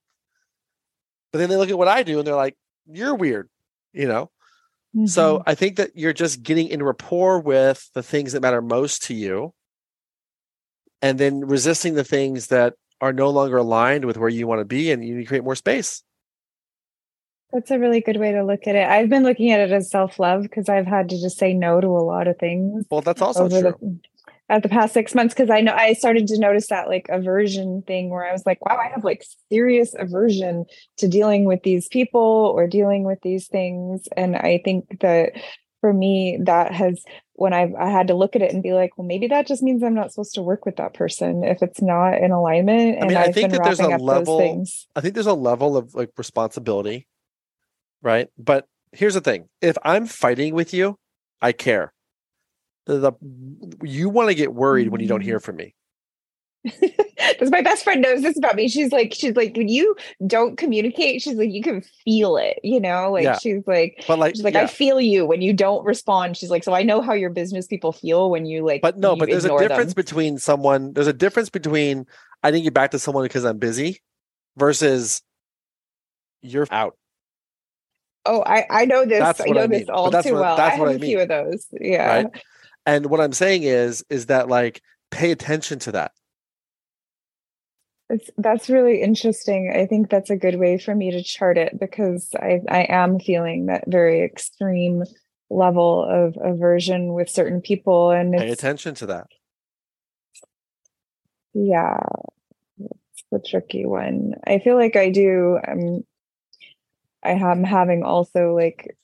But 1.33 1.38
then 1.38 1.50
they 1.50 1.56
look 1.56 1.71
at 1.71 1.78
what 1.78 1.88
I 1.88 2.02
do 2.02 2.18
and 2.18 2.26
they're 2.26 2.35
like, 2.35 2.56
you're 2.87 3.14
weird, 3.14 3.49
you 3.94 4.08
know? 4.08 4.30
Mm-hmm. 4.94 5.06
So 5.06 5.42
I 5.46 5.54
think 5.54 5.76
that 5.76 5.96
you're 5.96 6.12
just 6.12 6.42
getting 6.42 6.68
in 6.68 6.82
rapport 6.82 7.40
with 7.40 7.90
the 7.94 8.02
things 8.02 8.32
that 8.32 8.42
matter 8.42 8.62
most 8.62 9.02
to 9.04 9.14
you 9.14 9.52
and 11.02 11.18
then 11.18 11.40
resisting 11.40 11.94
the 11.94 12.04
things 12.04 12.46
that 12.48 12.74
are 13.00 13.12
no 13.12 13.28
longer 13.30 13.58
aligned 13.58 14.04
with 14.04 14.16
where 14.16 14.28
you 14.28 14.46
want 14.46 14.60
to 14.60 14.64
be 14.64 14.90
and 14.90 15.04
you 15.04 15.14
need 15.14 15.22
to 15.22 15.28
create 15.28 15.44
more 15.44 15.56
space. 15.56 16.02
That's 17.52 17.70
a 17.70 17.78
really 17.78 18.00
good 18.00 18.16
way 18.16 18.32
to 18.32 18.42
look 18.44 18.66
at 18.66 18.74
it. 18.74 18.88
I've 18.88 19.08
been 19.08 19.22
looking 19.22 19.52
at 19.52 19.60
it 19.60 19.70
as 19.70 19.90
self 19.90 20.18
love 20.18 20.42
because 20.42 20.68
I've 20.68 20.86
had 20.86 21.08
to 21.10 21.20
just 21.20 21.38
say 21.38 21.54
no 21.54 21.80
to 21.80 21.86
a 21.86 22.02
lot 22.02 22.26
of 22.26 22.38
things. 22.38 22.84
Well, 22.90 23.00
that's 23.00 23.22
also 23.22 23.48
true. 23.48 23.60
The, 23.60 23.98
at 24.54 24.62
the 24.62 24.68
past 24.68 24.94
six 24.94 25.16
months 25.16 25.34
because 25.34 25.50
I 25.50 25.61
know 25.61 25.75
I 25.75 25.94
started 25.94 26.28
to 26.28 26.38
notice 26.38 26.68
that 26.68 26.87
like 26.87 27.08
aversion 27.08 27.82
thing 27.82 28.11
where 28.11 28.25
I 28.25 28.30
was 28.30 28.46
like, 28.46 28.64
wow, 28.64 28.76
I 28.76 28.88
have 28.88 29.02
like 29.02 29.25
serious 29.50 29.94
aversion 29.99 30.64
to 30.99 31.08
dealing 31.08 31.44
with 31.44 31.64
these 31.64 31.88
people 31.88 32.54
or 32.56 32.68
dealing 32.68 33.02
with 33.02 33.18
these 33.23 33.49
things. 33.49 34.06
And 34.16 34.37
I 34.37 34.61
think 34.64 35.00
that 35.00 35.32
for 35.80 35.92
me, 35.92 36.38
that 36.44 36.73
has 36.73 37.02
when 37.32 37.52
I've 37.52 37.75
I 37.75 37.90
had 37.90 38.06
to 38.06 38.14
look 38.14 38.37
at 38.37 38.42
it 38.42 38.52
and 38.52 38.62
be 38.62 38.75
like, 38.75 38.96
well, 38.96 39.06
maybe 39.08 39.26
that 39.26 39.49
just 39.49 39.61
means 39.61 39.82
I'm 39.82 39.92
not 39.92 40.12
supposed 40.12 40.34
to 40.37 40.42
work 40.42 40.64
with 40.64 40.76
that 40.76 40.94
person 40.94 41.42
if 41.42 41.61
it's 41.61 41.82
not 41.82 42.18
in 42.18 42.30
alignment. 42.30 42.94
And 42.94 43.04
I, 43.04 43.08
mean, 43.08 43.16
I 43.16 43.32
think 43.32 43.50
that 43.50 43.64
there's 43.64 43.80
a 43.80 43.88
level. 43.88 44.64
I 44.94 45.00
think 45.00 45.14
there's 45.14 45.26
a 45.26 45.34
level 45.34 45.76
of 45.76 45.96
like 45.96 46.11
responsibility, 46.16 47.08
right? 48.02 48.28
But 48.38 48.68
here's 48.92 49.14
the 49.14 49.20
thing: 49.20 49.49
if 49.61 49.76
I'm 49.82 50.06
fighting 50.06 50.54
with 50.54 50.73
you, 50.73 50.96
I 51.42 51.50
care 51.50 51.93
the, 52.86 53.12
you 53.82 54.08
want 54.08 54.28
to 54.28 54.34
get 54.34 54.52
worried 54.54 54.88
when 54.88 55.00
you 55.00 55.08
don't 55.08 55.20
hear 55.22 55.38
mm. 55.38 55.42
from 55.42 55.56
me. 55.56 55.74
because 56.64 57.50
my 57.50 57.60
best 57.60 57.84
friend 57.84 58.00
knows 58.00 58.22
this 58.22 58.38
about 58.38 58.56
me. 58.56 58.68
She's 58.68 58.90
like, 58.90 59.12
she's 59.14 59.36
like, 59.36 59.56
when 59.56 59.68
you 59.68 59.94
don't 60.26 60.56
communicate, 60.56 61.20
she's 61.20 61.34
like, 61.34 61.50
you 61.50 61.62
can 61.62 61.82
feel 62.04 62.36
it, 62.36 62.58
you 62.62 62.80
know? 62.80 63.12
Like 63.12 63.24
Yeah. 63.24 63.38
she's 63.38 63.66
like, 63.66 64.02
But 64.08 64.18
like, 64.18 64.34
she's 64.34 64.44
like, 64.44 64.54
yeah. 64.54 64.62
I 64.62 64.66
feel 64.66 65.00
you 65.00 65.26
when 65.26 65.42
you 65.42 65.52
don't 65.52 65.84
respond. 65.84 66.36
She's 66.36 66.50
like, 66.50 66.64
so 66.64 66.72
I 66.72 66.82
know 66.82 67.02
how 67.02 67.12
your 67.12 67.30
business 67.30 67.66
people 67.66 67.92
feel 67.92 68.30
when 68.30 68.46
you 68.46 68.64
like 68.64 68.80
but 68.80 68.98
no, 68.98 69.14
but 69.14 69.28
there's 69.28 69.44
a 69.44 69.48
ignore 69.48 69.60
them. 69.60 69.68
difference 69.68 69.94
between 69.94 70.38
someone. 70.38 70.92
There's 70.94 71.06
a 71.06 71.12
difference 71.12 71.50
between 71.50 72.06
I 72.42 72.50
didn't 72.50 72.64
get 72.64 72.74
back 72.74 72.92
to 72.92 72.98
someone 72.98 73.24
because 73.24 73.44
I'm 73.44 73.58
busy, 73.58 74.00
versus 74.56 75.22
you're 76.42 76.66
out. 76.70 76.96
Oh, 78.26 78.42
I 78.44 78.64
I 78.70 78.84
know 78.86 79.04
this. 79.04 79.20
I 79.22 79.44
know 79.50 79.62
I 79.62 79.66
this 79.66 79.78
mean. 79.80 79.86
But 79.86 79.94
all 79.94 80.10
too 80.10 80.16
what- 80.16 80.40
well. 80.40 80.56
that's 80.56 80.76
I 80.76 80.80
what 80.80 80.92
have 80.92 81.02
I 81.02 81.04
a 81.04 81.06
few 81.06 81.20
of 81.20 81.28
those. 81.28 81.66
Yeah. 81.72 82.14
Right. 82.14 82.44
And 82.86 83.06
what 83.06 83.20
I'm 83.20 83.32
saying 83.32 83.62
is, 83.62 84.04
is 84.10 84.26
that 84.26 84.48
like 84.48 84.82
pay 85.10 85.30
attention 85.30 85.78
to 85.80 85.92
that. 85.92 86.12
It's, 88.10 88.30
that's 88.36 88.68
really 88.68 89.00
interesting. 89.00 89.72
I 89.74 89.86
think 89.86 90.10
that's 90.10 90.30
a 90.30 90.36
good 90.36 90.58
way 90.58 90.78
for 90.78 90.94
me 90.94 91.10
to 91.12 91.22
chart 91.22 91.56
it 91.56 91.78
because 91.80 92.30
I, 92.34 92.60
I 92.68 92.86
am 92.88 93.18
feeling 93.18 93.66
that 93.66 93.84
very 93.86 94.22
extreme 94.22 95.04
level 95.48 96.04
of 96.04 96.36
aversion 96.42 97.14
with 97.14 97.30
certain 97.30 97.62
people. 97.62 98.10
And 98.10 98.32
Pay 98.34 98.50
attention 98.50 98.94
to 98.96 99.06
that. 99.06 99.26
yeah, 101.54 101.98
it's 102.78 103.24
the 103.30 103.38
tricky 103.38 103.86
one. 103.86 104.34
I 104.46 104.58
feel 104.58 104.76
like 104.76 104.96
I 104.96 105.10
do. 105.10 105.58
Um, 105.66 106.04
I 107.22 107.30
am 107.30 107.64
having 107.64 108.02
also 108.02 108.54
like, 108.54 108.96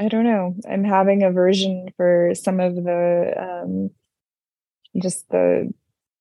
I 0.00 0.08
don't 0.08 0.24
know, 0.24 0.56
I'm 0.68 0.82
having 0.82 1.22
aversion 1.22 1.90
for 1.96 2.32
some 2.34 2.58
of 2.58 2.74
the, 2.74 3.34
um, 3.38 3.90
just 5.00 5.28
the 5.28 5.72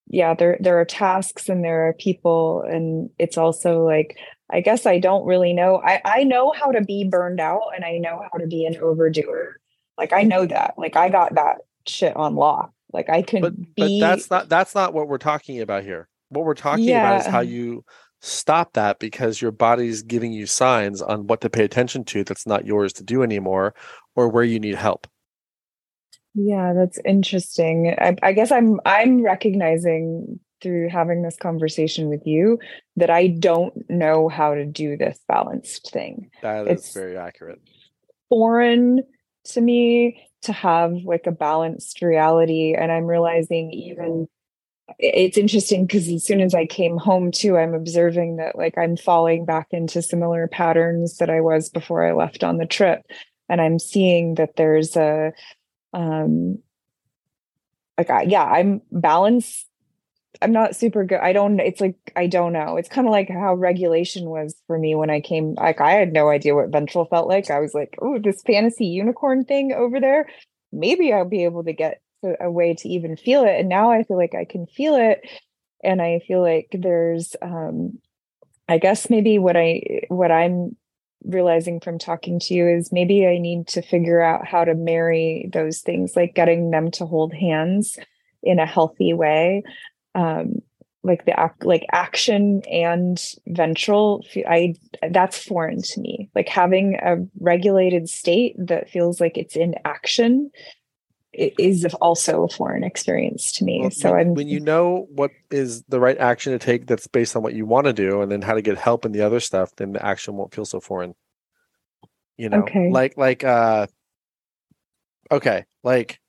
yeah 0.09 0.33
there 0.33 0.57
there 0.59 0.79
are 0.79 0.85
tasks 0.85 1.49
and 1.49 1.63
there 1.63 1.87
are 1.87 1.93
people 1.93 2.63
and 2.67 3.09
it's 3.19 3.37
also 3.37 3.83
like 3.85 4.17
i 4.51 4.59
guess 4.59 4.85
i 4.85 4.99
don't 4.99 5.25
really 5.25 5.53
know. 5.53 5.81
I 5.83 6.01
i 6.03 6.23
know 6.23 6.51
how 6.51 6.71
to 6.71 6.81
be 6.81 7.07
burned 7.07 7.39
out 7.39 7.69
and 7.75 7.85
i 7.85 7.97
know 7.97 8.23
how 8.31 8.39
to 8.39 8.47
be 8.47 8.65
an 8.65 8.75
overdoer. 8.77 9.59
Like 9.97 10.13
i 10.13 10.23
know 10.23 10.45
that. 10.45 10.73
Like 10.77 10.95
i 10.95 11.09
got 11.09 11.35
that 11.35 11.57
shit 11.87 12.15
on 12.15 12.35
lock 12.35 12.71
like 12.91 13.09
i 13.09 13.21
can 13.21 13.41
But 13.41 13.75
be 13.75 13.99
but 13.99 14.07
that's 14.07 14.29
not 14.29 14.49
that's 14.49 14.75
not 14.75 14.93
what 14.93 15.07
we're 15.07 15.17
talking 15.17 15.61
about 15.61 15.83
here. 15.83 16.07
What 16.29 16.45
we're 16.45 16.53
talking 16.53 16.89
about 16.89 17.21
is 17.21 17.27
how 17.27 17.39
you 17.41 17.83
stop 18.21 18.73
that 18.73 18.99
because 18.99 19.41
your 19.41 19.51
body's 19.51 20.01
giving 20.01 20.33
you 20.33 20.45
signs 20.45 21.01
on 21.01 21.27
what 21.27 21.41
to 21.41 21.49
pay 21.49 21.63
attention 21.63 22.03
to 22.03 22.23
that's 22.23 22.45
not 22.45 22.65
yours 22.65 22.91
to 22.93 23.03
do 23.03 23.23
anymore 23.23 23.73
or 24.15 24.27
where 24.29 24.43
you 24.43 24.59
need 24.59 24.75
help. 24.75 25.07
yeah 26.35 26.73
that's 26.73 26.99
interesting 27.05 27.95
I, 27.97 28.15
I 28.21 28.33
guess 28.33 28.51
i'm 28.51 28.79
i'm 28.85 29.23
recognizing 29.23 30.39
through 30.61 30.89
having 30.89 31.21
this 31.21 31.37
conversation 31.37 32.09
with 32.09 32.21
you 32.25 32.59
that 32.97 33.09
i 33.09 33.27
don't 33.27 33.73
know 33.89 34.27
how 34.27 34.53
to 34.53 34.65
do 34.65 34.97
this 34.97 35.17
balanced 35.27 35.89
thing 35.91 36.29
That 36.41 36.67
is 36.67 36.79
It's- 36.79 36.93
very 36.93 37.17
accurate. 37.17 37.59
foreign 38.27 39.03
to 39.45 39.61
me 39.61 40.27
to 40.41 40.51
have 40.53 40.91
like 41.05 41.25
a 41.25 41.31
balanced 41.31 42.01
reality 42.01 42.75
and 42.77 42.91
i'm 42.91 43.05
realizing 43.05 43.71
even 43.71 44.27
it's 44.97 45.37
interesting 45.37 45.85
because 45.85 46.07
as 46.09 46.23
soon 46.23 46.41
as 46.41 46.53
i 46.53 46.65
came 46.65 46.97
home 46.97 47.31
too 47.31 47.57
i'm 47.57 47.73
observing 47.73 48.37
that 48.37 48.57
like 48.57 48.77
i'm 48.77 48.97
falling 48.97 49.45
back 49.45 49.67
into 49.71 50.01
similar 50.01 50.47
patterns 50.47 51.17
that 51.17 51.29
i 51.29 51.39
was 51.39 51.69
before 51.69 52.05
i 52.05 52.13
left 52.13 52.43
on 52.43 52.57
the 52.57 52.65
trip. 52.65 53.01
And 53.47 53.61
i'm 53.61 53.79
seeing 53.79 54.35
that 54.35 54.55
there's 54.57 54.95
a 54.95 55.33
um 55.93 56.59
like 57.97 58.09
I, 58.09 58.23
yeah 58.23 58.43
i'm 58.43 58.81
balanced 58.91 59.67
i'm 60.41 60.51
not 60.51 60.75
super 60.75 61.03
good 61.03 61.19
i 61.19 61.33
don't 61.33 61.59
it's 61.59 61.81
like 61.81 61.97
i 62.15 62.27
don't 62.27 62.53
know. 62.53 62.77
It's 62.77 62.89
kind 62.89 63.07
of 63.07 63.11
like 63.11 63.29
how 63.29 63.55
regulation 63.55 64.29
was 64.29 64.55
for 64.67 64.77
me 64.77 64.93
when 64.95 65.09
i 65.09 65.19
came 65.19 65.55
like 65.55 65.81
i 65.81 65.91
had 65.91 66.13
no 66.13 66.29
idea 66.29 66.55
what 66.55 66.69
ventral 66.69 67.05
felt 67.05 67.27
like. 67.27 67.49
I 67.49 67.59
was 67.59 67.73
like 67.73 67.95
oh 68.01 68.19
this 68.19 68.41
fantasy 68.43 68.85
unicorn 68.85 69.45
thing 69.45 69.73
over 69.73 69.99
there. 69.99 70.27
Maybe 70.71 71.11
i'll 71.11 71.25
be 71.25 71.43
able 71.43 71.63
to 71.63 71.73
get 71.73 72.01
a, 72.23 72.51
way 72.51 72.73
to 72.73 72.89
even 72.89 73.15
feel 73.15 73.43
it 73.43 73.59
and 73.59 73.69
now 73.69 73.91
i 73.91 74.03
feel 74.03 74.17
like 74.17 74.35
i 74.35 74.45
can 74.45 74.65
feel 74.67 74.95
it 74.95 75.21
and 75.83 76.01
i 76.01 76.19
feel 76.27 76.41
like 76.41 76.67
there's 76.71 77.35
um 77.41 77.97
i 78.67 78.77
guess 78.77 79.09
maybe 79.09 79.37
what 79.37 79.55
i 79.55 79.81
what 80.09 80.31
i'm 80.31 80.75
realizing 81.25 81.79
from 81.79 81.99
talking 81.99 82.39
to 82.39 82.53
you 82.53 82.67
is 82.67 82.91
maybe 82.91 83.27
i 83.27 83.37
need 83.37 83.67
to 83.67 83.81
figure 83.81 84.21
out 84.21 84.47
how 84.47 84.63
to 84.63 84.73
marry 84.73 85.49
those 85.51 85.79
things 85.79 86.15
like 86.15 86.33
getting 86.33 86.71
them 86.71 86.89
to 86.91 87.05
hold 87.05 87.33
hands 87.33 87.97
in 88.43 88.59
a 88.59 88.65
healthy 88.65 89.13
way 89.13 89.63
um 90.15 90.55
like 91.03 91.25
the 91.25 91.39
act 91.39 91.65
like 91.65 91.85
action 91.91 92.61
and 92.69 93.21
ventral 93.47 94.25
i 94.47 94.73
that's 95.11 95.43
foreign 95.43 95.81
to 95.81 96.01
me. 96.01 96.29
Like 96.35 96.49
having 96.49 96.95
a 96.95 97.17
regulated 97.39 98.09
state 98.09 98.55
that 98.57 98.89
feels 98.89 99.19
like 99.21 99.37
it's 99.37 99.55
in 99.55 99.75
action 99.85 100.51
i- 101.37 101.53
is 101.57 101.85
also 102.01 102.43
a 102.43 102.49
foreign 102.49 102.83
experience 102.83 103.51
to 103.53 103.63
me 103.63 103.79
Well, 103.81 103.91
so 103.91 104.11
when, 104.11 104.19
i'm 104.19 104.35
when 104.35 104.47
you 104.47 104.59
know 104.59 105.07
what 105.13 105.31
is 105.51 105.83
the 105.83 105.99
right 105.99 106.17
action 106.17 106.53
to 106.53 106.59
take 106.59 106.87
that's 106.87 107.07
based 107.07 107.35
on 107.35 107.43
what 107.43 107.53
you 107.53 107.65
want 107.65 107.85
to 107.85 107.93
do 107.93 108.21
and 108.21 108.31
then 108.31 108.41
how 108.41 108.53
to 108.53 108.61
get 108.61 108.77
help 108.77 109.05
in 109.05 109.11
the 109.11 109.21
other 109.21 109.39
stuff, 109.39 109.75
then 109.75 109.93
the 109.93 110.05
action 110.05 110.35
won't 110.35 110.53
feel 110.53 110.65
so 110.65 110.79
foreign. 110.79 111.13
You 112.37 112.49
know, 112.49 112.63
Okay. 112.63 112.89
like 112.89 113.17
like 113.17 113.43
uh 113.43 113.87
okay, 115.31 115.65
like 115.83 116.19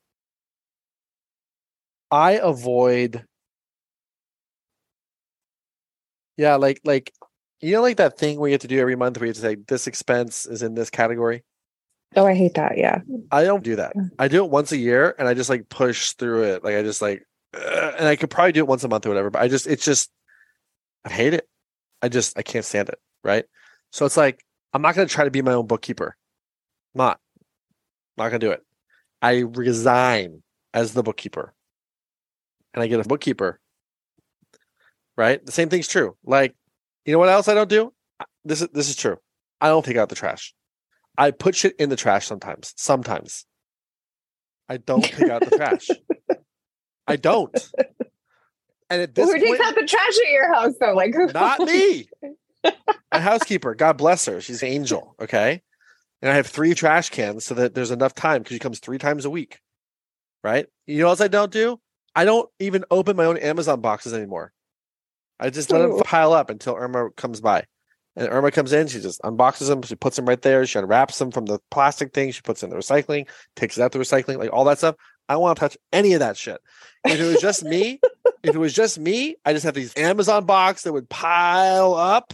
I 2.11 2.33
avoid 2.33 3.25
yeah, 6.37 6.55
like 6.55 6.81
like 6.83 7.11
you 7.61 7.73
know 7.73 7.81
like 7.81 7.97
that 7.97 8.17
thing 8.17 8.39
where 8.39 8.49
you 8.49 8.53
have 8.53 8.61
to 8.61 8.67
do 8.67 8.79
every 8.79 8.95
month 8.95 9.17
where 9.17 9.25
you 9.25 9.29
have 9.29 9.35
to 9.37 9.41
say 9.41 9.55
this 9.67 9.87
expense 9.87 10.45
is 10.45 10.63
in 10.63 10.73
this 10.73 10.89
category. 10.89 11.43
Oh 12.15 12.25
i 12.25 12.33
hate 12.33 12.53
that 12.55 12.77
yeah 12.77 12.99
I 13.31 13.45
don't 13.45 13.63
do 13.63 13.77
that. 13.77 13.93
I 14.19 14.27
do 14.27 14.43
it 14.43 14.51
once 14.51 14.71
a 14.71 14.77
year 14.77 15.15
and 15.17 15.27
I 15.27 15.33
just 15.33 15.49
like 15.49 15.69
push 15.69 16.11
through 16.13 16.43
it. 16.43 16.63
Like 16.63 16.75
I 16.75 16.83
just 16.83 17.01
like, 17.01 17.25
"Ugh," 17.53 17.95
and 17.97 18.07
I 18.07 18.17
could 18.17 18.29
probably 18.29 18.51
do 18.51 18.59
it 18.59 18.67
once 18.67 18.83
a 18.83 18.89
month 18.89 19.05
or 19.05 19.09
whatever, 19.09 19.29
but 19.29 19.41
I 19.41 19.47
just, 19.47 19.67
it's 19.67 19.85
just, 19.85 20.11
I 21.05 21.11
hate 21.11 21.33
it. 21.33 21.47
I 22.01 22.09
just, 22.09 22.37
I 22.37 22.41
can't 22.41 22.65
stand 22.65 22.89
it. 22.89 22.99
Right. 23.23 23.45
So 23.91 24.05
it's 24.05 24.17
like, 24.17 24.43
I'm 24.73 24.81
not 24.81 24.95
going 24.95 25.07
to 25.07 25.13
try 25.13 25.23
to 25.23 25.31
be 25.31 25.41
my 25.41 25.53
own 25.53 25.67
bookkeeper. 25.67 26.17
I'm 26.93 26.99
not, 26.99 27.19
not 28.17 28.29
going 28.29 28.41
to 28.41 28.47
do 28.47 28.51
it. 28.51 28.63
I 29.21 29.39
resign 29.39 30.43
as 30.73 30.93
the 30.93 31.03
bookkeeper 31.03 31.53
and 32.73 32.83
I 32.83 32.87
get 32.87 32.99
a 32.99 33.07
bookkeeper. 33.07 33.59
Right. 35.17 35.45
The 35.45 35.51
same 35.51 35.69
thing's 35.69 35.87
true. 35.87 36.17
Like, 36.25 36.55
you 37.05 37.13
know 37.13 37.19
what 37.19 37.29
else 37.29 37.47
I 37.47 37.53
don't 37.53 37.69
do? 37.69 37.93
This 38.43 38.61
is, 38.61 38.69
this 38.73 38.89
is 38.89 38.95
true. 38.95 39.17
I 39.59 39.67
don't 39.67 39.85
take 39.85 39.97
out 39.97 40.09
the 40.09 40.15
trash. 40.15 40.53
I 41.17 41.31
put 41.31 41.55
shit 41.55 41.75
in 41.77 41.89
the 41.89 41.95
trash 41.95 42.25
sometimes. 42.25 42.73
Sometimes. 42.77 43.45
I 44.69 44.77
don't 44.77 45.03
take 45.03 45.29
out 45.29 45.41
the 45.41 45.55
trash. 45.55 45.89
I 47.07 47.15
don't. 47.17 47.71
And 48.89 49.01
at 49.01 49.15
this 49.15 49.31
who 49.31 49.39
takes 49.39 49.59
out 49.59 49.75
the 49.75 49.85
trash 49.85 50.17
at 50.25 50.31
your 50.31 50.53
house 50.53 50.73
though 50.79 50.93
like 50.93 51.13
who 51.13 51.27
not 51.27 51.59
me. 51.59 52.09
My 53.11 53.19
housekeeper, 53.19 53.75
God 53.75 53.97
bless 53.97 54.25
her. 54.25 54.39
She's 54.41 54.61
an 54.63 54.69
angel. 54.69 55.15
Okay. 55.21 55.61
And 56.21 56.31
I 56.31 56.35
have 56.35 56.47
three 56.47 56.73
trash 56.73 57.09
cans 57.09 57.45
so 57.45 57.55
that 57.55 57.73
there's 57.73 57.91
enough 57.91 58.13
time 58.13 58.41
because 58.41 58.55
she 58.55 58.59
comes 58.59 58.79
three 58.79 58.97
times 58.97 59.25
a 59.25 59.29
week. 59.29 59.59
Right. 60.43 60.67
You 60.87 60.99
know 60.99 61.05
what 61.05 61.11
else 61.11 61.21
I 61.21 61.27
don't 61.27 61.51
do? 61.51 61.79
I 62.15 62.25
don't 62.25 62.49
even 62.59 62.85
open 62.91 63.15
my 63.15 63.25
own 63.25 63.37
Amazon 63.37 63.81
boxes 63.81 64.13
anymore. 64.13 64.51
I 65.39 65.49
just 65.49 65.71
let 65.71 65.79
them 65.79 65.99
pile 66.01 66.33
up 66.33 66.49
until 66.49 66.75
Irma 66.75 67.09
comes 67.11 67.41
by. 67.41 67.65
And 68.15 68.27
Irma 68.29 68.51
comes 68.51 68.73
in, 68.73 68.87
she 68.87 68.99
just 68.99 69.21
unboxes 69.21 69.67
them, 69.67 69.81
she 69.83 69.95
puts 69.95 70.17
them 70.17 70.25
right 70.25 70.41
there, 70.41 70.65
she 70.65 70.77
unwraps 70.77 71.17
them 71.17 71.31
from 71.31 71.45
the 71.45 71.59
plastic 71.71 72.13
thing, 72.13 72.31
she 72.31 72.41
puts 72.41 72.61
in 72.61 72.69
the 72.69 72.75
recycling, 72.75 73.27
takes 73.55 73.77
it 73.77 73.81
out 73.81 73.93
the 73.93 73.99
recycling, 73.99 74.37
like 74.37 74.51
all 74.51 74.65
that 74.65 74.79
stuff. 74.79 74.95
I 75.29 75.33
don't 75.33 75.43
want 75.43 75.57
to 75.57 75.61
touch 75.61 75.77
any 75.93 76.11
of 76.13 76.19
that 76.19 76.35
shit. 76.35 76.59
If 77.05 77.19
it 77.19 77.25
was 77.25 77.39
just 77.39 77.63
me, 77.63 78.01
if 78.43 78.53
it 78.53 78.59
was 78.59 78.73
just 78.73 78.99
me, 78.99 79.37
I 79.45 79.53
just 79.53 79.63
have 79.63 79.75
these 79.75 79.95
Amazon 79.95 80.45
box 80.45 80.83
that 80.83 80.91
would 80.91 81.09
pile 81.09 81.93
up 81.93 82.33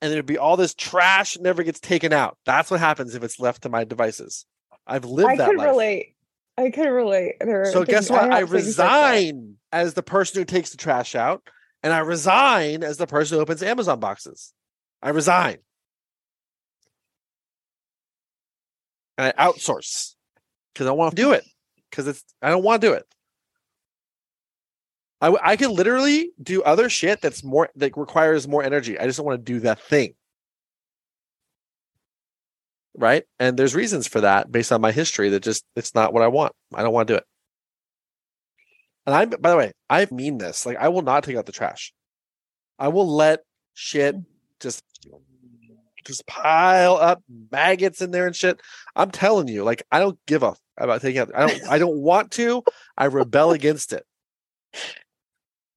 and 0.00 0.12
there'd 0.12 0.26
be 0.26 0.38
all 0.38 0.56
this 0.56 0.74
trash 0.74 1.38
never 1.38 1.62
gets 1.62 1.80
taken 1.80 2.12
out. 2.12 2.36
That's 2.44 2.70
what 2.70 2.80
happens 2.80 3.14
if 3.14 3.22
it's 3.22 3.40
left 3.40 3.62
to 3.62 3.68
my 3.68 3.84
devices. 3.84 4.46
I've 4.86 5.04
lived 5.04 5.30
I 5.30 5.36
that 5.36 5.48
could 5.48 5.58
life. 5.58 5.68
relate. 5.68 6.14
I 6.56 6.70
could 6.70 6.88
relate. 6.88 7.34
There 7.40 7.64
So 7.66 7.84
guess 7.84 8.10
what? 8.10 8.30
I, 8.30 8.40
have 8.40 8.50
things 8.50 8.78
like 8.78 8.90
resign 8.90 9.56
as 9.72 9.94
the 9.94 10.02
person 10.02 10.40
who 10.40 10.44
takes 10.44 10.70
the 10.70 10.76
trash 10.76 11.14
out, 11.14 11.42
and 11.82 11.92
I 11.92 11.98
resign 11.98 12.82
as 12.82 12.96
the 12.96 13.06
person 13.06 13.36
who 13.36 13.42
opens 13.42 13.62
Amazon 13.62 14.00
boxes. 14.00 14.52
I 15.02 15.10
resign. 15.10 15.58
And 19.16 19.32
I 19.36 19.50
outsource 19.50 20.14
because 20.72 20.86
I 20.86 20.92
want 20.92 21.16
to 21.16 21.22
do 21.22 21.32
it 21.32 21.44
because 21.90 22.06
it's 22.06 22.24
I 22.40 22.50
don't 22.50 22.62
want 22.62 22.80
to 22.80 22.88
do 22.88 22.92
it. 22.94 23.04
I, 25.20 25.36
I 25.42 25.56
could 25.56 25.70
literally 25.70 26.30
do 26.40 26.62
other 26.62 26.88
shit 26.88 27.20
that's 27.20 27.42
more 27.42 27.68
that 27.76 27.96
requires 27.96 28.46
more 28.46 28.62
energy. 28.62 28.98
I 28.98 29.06
just 29.06 29.16
don't 29.16 29.26
want 29.26 29.44
to 29.44 29.52
do 29.52 29.60
that 29.60 29.80
thing. 29.80 30.14
Right? 32.96 33.24
And 33.38 33.56
there's 33.56 33.74
reasons 33.74 34.06
for 34.06 34.20
that 34.20 34.50
based 34.50 34.72
on 34.72 34.80
my 34.80 34.92
history 34.92 35.30
that 35.30 35.42
just 35.42 35.64
it's 35.74 35.94
not 35.94 36.12
what 36.12 36.22
I 36.22 36.28
want. 36.28 36.52
I 36.74 36.82
don't 36.82 36.92
want 36.92 37.08
to 37.08 37.14
do 37.14 37.18
it. 37.18 37.24
And 39.06 39.14
I, 39.14 39.24
by 39.24 39.50
the 39.50 39.56
way, 39.56 39.72
I 39.88 40.06
mean 40.10 40.36
this. 40.36 40.66
Like, 40.66 40.76
I 40.76 40.88
will 40.88 41.02
not 41.02 41.24
take 41.24 41.36
out 41.36 41.46
the 41.46 41.52
trash. 41.52 41.94
I 42.78 42.88
will 42.88 43.08
let 43.08 43.40
shit 43.72 44.16
just 44.60 44.82
just 46.04 46.26
pile 46.26 46.94
up 46.96 47.22
maggots 47.52 48.00
in 48.00 48.10
there 48.10 48.26
and 48.26 48.34
shit. 48.34 48.60
I'm 48.96 49.10
telling 49.10 49.48
you, 49.48 49.62
like, 49.62 49.82
I 49.92 50.00
don't 50.00 50.18
give 50.26 50.42
a 50.42 50.48
f- 50.48 50.60
about 50.78 51.02
taking 51.02 51.20
out. 51.20 51.30
I 51.34 51.46
don't. 51.46 51.68
I 51.68 51.78
don't 51.78 51.98
want 51.98 52.30
to. 52.32 52.62
I 52.96 53.06
rebel 53.06 53.52
against 53.52 53.92
it. 53.92 54.04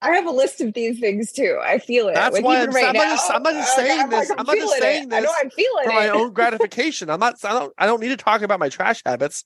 I 0.01 0.11
have 0.15 0.25
a 0.25 0.31
list 0.31 0.61
of 0.61 0.73
these 0.73 0.99
things 0.99 1.31
too. 1.31 1.59
I 1.61 1.77
feel 1.77 2.07
it. 2.09 2.15
That's 2.15 2.33
Like, 2.33 2.43
why 2.43 2.61
I'm, 2.61 2.71
right 2.71 2.85
I'm 2.85 2.93
not 2.95 3.07
just. 3.09 3.31
I'm 3.31 3.43
not 3.43 3.53
just 3.53 3.75
saying 3.75 3.99
I'm 3.99 4.09
like, 4.09 4.21
this. 4.21 4.31
I'm 4.31 4.39
I'm 4.39 4.45
not 4.45 4.57
just 4.57 4.77
saying 4.77 5.11
it. 5.11 5.13
I 5.13 5.19
know 5.19 5.21
this 5.27 5.35
I'm 5.41 5.49
feeling 5.51 5.83
for 5.83 5.93
my 5.93 6.05
it. 6.05 6.09
own 6.11 6.33
gratification. 6.33 7.09
I'm 7.09 7.19
not. 7.19 7.43
I 7.45 7.51
don't. 7.53 7.73
I 7.77 7.85
don't 7.85 7.99
need 7.99 8.09
to 8.09 8.17
talk 8.17 8.41
about 8.41 8.59
my 8.59 8.69
trash 8.69 9.01
habits 9.05 9.43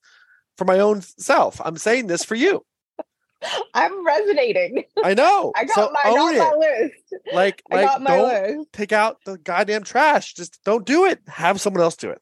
for 0.58 0.66
my 0.66 0.80
own 0.80 1.02
self. 1.02 1.60
I'm 1.64 1.78
saying 1.78 2.08
this 2.08 2.24
for 2.24 2.36
you. 2.36 2.64
I'm 3.74 4.06
resonating. 4.06 4.84
I 5.04 5.14
know. 5.14 5.52
I 5.56 5.66
got 5.66 5.76
so 5.76 5.92
my, 5.92 6.10
own 6.10 6.36
got 6.36 6.54
it. 6.54 6.60
list. 6.60 7.24
Like, 7.34 7.64
I 7.72 7.76
like 7.76 7.86
got 7.86 8.02
my 8.02 8.18
don't 8.18 8.58
list. 8.58 8.74
take 8.74 8.92
out 8.92 9.18
the 9.26 9.38
goddamn 9.38 9.84
trash. 9.84 10.34
Just 10.34 10.64
don't 10.64 10.86
do 10.86 11.06
it. 11.06 11.22
Have 11.28 11.62
someone 11.62 11.82
else 11.82 11.96
do 11.96 12.10
it. 12.10 12.22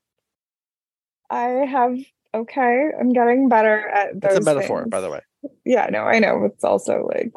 I 1.30 1.46
have 1.70 1.98
okay. 2.34 2.90
I'm 3.00 3.14
getting 3.14 3.50
better 3.50 3.88
at 3.88 4.20
those. 4.20 4.38
It's 4.38 4.48
a 4.48 4.54
metaphor, 4.54 4.82
things. 4.82 4.92
by 4.92 5.02
the 5.02 5.10
way. 5.10 5.22
Yeah, 5.66 5.88
no, 5.92 6.00
I 6.04 6.20
know. 6.20 6.46
It's 6.46 6.64
also 6.64 7.08
like 7.14 7.32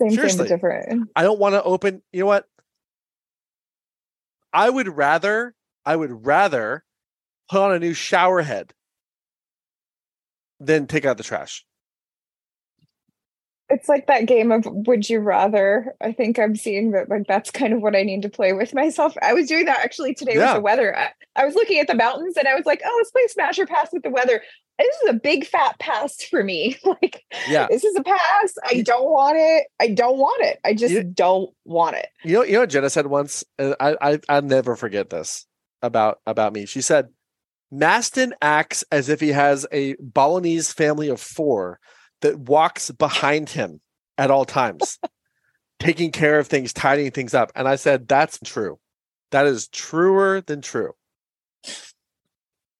same 0.00 0.10
Seriously. 0.10 0.38
but 0.38 0.48
different. 0.48 1.08
I 1.14 1.22
don't 1.22 1.38
want 1.38 1.54
to 1.54 1.62
open. 1.62 2.02
You 2.12 2.20
know 2.20 2.26
what? 2.26 2.46
I 4.52 4.68
would 4.68 4.88
rather. 4.88 5.54
I 5.86 5.94
would 5.94 6.26
rather 6.26 6.84
put 7.50 7.60
on 7.60 7.74
a 7.74 7.78
new 7.78 7.92
shower 7.92 8.40
head 8.42 8.72
than 10.60 10.86
take 10.86 11.04
out 11.04 11.16
the 11.18 11.22
trash. 11.22 11.64
It's 13.74 13.88
like 13.88 14.06
that 14.06 14.26
game 14.26 14.52
of 14.52 14.64
would 14.66 15.08
you 15.10 15.18
rather. 15.18 15.94
I 16.00 16.12
think 16.12 16.38
I'm 16.38 16.54
seeing 16.54 16.92
that 16.92 17.08
like 17.08 17.26
that's 17.26 17.50
kind 17.50 17.72
of 17.72 17.80
what 17.82 17.96
I 17.96 18.02
need 18.02 18.22
to 18.22 18.28
play 18.28 18.52
with 18.52 18.72
myself. 18.72 19.16
I 19.20 19.32
was 19.32 19.48
doing 19.48 19.64
that 19.64 19.80
actually 19.80 20.14
today 20.14 20.34
Yeah. 20.36 20.52
with 20.52 20.54
the 20.54 20.60
weather. 20.62 20.96
I, 20.96 21.10
I 21.36 21.44
was 21.44 21.54
looking 21.54 21.78
at 21.80 21.86
the 21.88 21.94
mountains 21.94 22.36
and 22.36 22.46
I 22.46 22.54
was 22.54 22.66
like, 22.66 22.82
oh, 22.84 22.94
let's 22.98 23.10
play 23.10 23.26
smash 23.28 23.58
or 23.58 23.66
pass 23.66 23.88
with 23.92 24.02
the 24.04 24.10
weather. 24.10 24.40
This 24.78 24.96
is 25.04 25.10
a 25.10 25.14
big 25.14 25.46
fat 25.46 25.78
pass 25.78 26.22
for 26.24 26.42
me. 26.44 26.76
like 26.84 27.24
Yeah. 27.48 27.66
this 27.68 27.84
is 27.84 27.96
a 27.96 28.02
pass. 28.02 28.54
I 28.64 28.82
don't 28.82 29.10
want 29.10 29.36
it. 29.38 29.66
I 29.80 29.88
don't 29.88 30.18
want 30.18 30.42
it. 30.44 30.58
I 30.64 30.74
just 30.74 30.94
You- 30.94 31.02
don't 31.02 31.50
want 31.64 31.96
it. 31.96 32.06
You 32.22 32.34
know, 32.34 32.42
you 32.44 32.52
know 32.52 32.60
what 32.60 32.70
Jenna 32.70 32.90
said 32.90 33.06
once, 33.08 33.44
and 33.58 33.74
I, 33.80 33.96
I 34.00 34.20
I'll 34.28 34.42
never 34.42 34.76
forget 34.76 35.10
this 35.10 35.46
about 35.82 36.20
about 36.26 36.52
me. 36.52 36.66
She 36.66 36.80
said, 36.80 37.08
Mastin 37.72 38.32
acts 38.40 38.84
as 38.92 39.08
if 39.08 39.20
he 39.20 39.28
has 39.30 39.66
a 39.72 39.94
Balinese 39.96 40.72
family 40.72 41.08
of 41.08 41.20
four 41.20 41.80
that 42.24 42.38
walks 42.38 42.90
behind 42.90 43.50
him 43.50 43.82
at 44.16 44.30
all 44.30 44.46
times, 44.46 44.98
taking 45.78 46.10
care 46.10 46.38
of 46.38 46.48
things, 46.48 46.72
tidying 46.72 47.10
things 47.10 47.34
up. 47.34 47.52
And 47.54 47.68
I 47.68 47.76
said, 47.76 48.08
That's 48.08 48.38
true. 48.42 48.78
That 49.30 49.46
is 49.46 49.68
truer 49.68 50.40
than 50.40 50.62
true. 50.62 50.92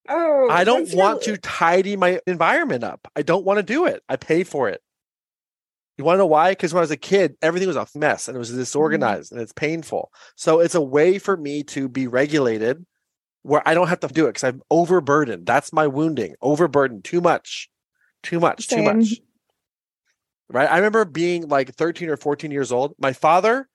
Oh, 0.08 0.48
I 0.50 0.64
don't 0.64 0.92
want 0.94 1.22
to 1.22 1.36
tidy 1.36 1.94
my 1.96 2.20
environment 2.26 2.84
up. 2.84 3.06
I 3.14 3.22
don't 3.22 3.44
want 3.44 3.58
to 3.58 3.62
do 3.62 3.86
it. 3.86 4.02
I 4.08 4.16
pay 4.16 4.44
for 4.44 4.68
it. 4.68 4.80
You 5.98 6.04
want 6.04 6.16
to 6.16 6.18
know 6.20 6.26
why? 6.26 6.52
Because 6.52 6.72
when 6.72 6.80
I 6.80 6.82
was 6.82 6.90
a 6.90 6.96
kid, 6.96 7.36
everything 7.42 7.68
was 7.68 7.76
a 7.76 7.86
mess 7.94 8.28
and 8.28 8.34
it 8.34 8.38
was 8.38 8.50
disorganized 8.50 9.30
and 9.30 9.40
it's 9.40 9.52
painful. 9.52 10.10
So 10.36 10.60
it's 10.60 10.74
a 10.74 10.80
way 10.80 11.18
for 11.18 11.36
me 11.36 11.62
to 11.64 11.88
be 11.88 12.06
regulated 12.06 12.84
where 13.42 13.62
I 13.66 13.74
don't 13.74 13.88
have 13.88 14.00
to 14.00 14.08
do 14.08 14.24
it 14.24 14.30
because 14.30 14.44
I'm 14.44 14.62
overburdened. 14.70 15.46
That's 15.46 15.72
my 15.72 15.86
wounding. 15.86 16.34
Overburdened. 16.40 17.04
Too 17.04 17.20
much. 17.20 17.68
Too 18.22 18.40
much. 18.40 18.68
Too 18.68 18.82
much. 18.82 19.20
Right. 20.50 20.70
I 20.70 20.76
remember 20.76 21.04
being 21.04 21.48
like 21.48 21.74
13 21.74 22.10
or 22.10 22.16
14 22.16 22.50
years 22.50 22.70
old. 22.70 22.94
My 22.98 23.12
father 23.12 23.68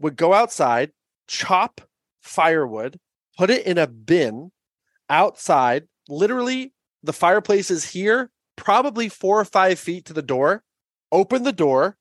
would 0.00 0.16
go 0.16 0.32
outside, 0.32 0.92
chop 1.26 1.80
firewood, 2.22 2.98
put 3.36 3.50
it 3.50 3.66
in 3.66 3.78
a 3.78 3.86
bin 3.86 4.52
outside. 5.10 5.88
Literally, 6.08 6.72
the 7.02 7.12
fireplace 7.12 7.70
is 7.70 7.90
here, 7.90 8.30
probably 8.56 9.08
four 9.08 9.40
or 9.40 9.44
five 9.44 9.78
feet 9.78 10.04
to 10.06 10.12
the 10.12 10.22
door. 10.22 10.62
Open 11.10 11.42
the 11.42 11.52
door. 11.52 11.96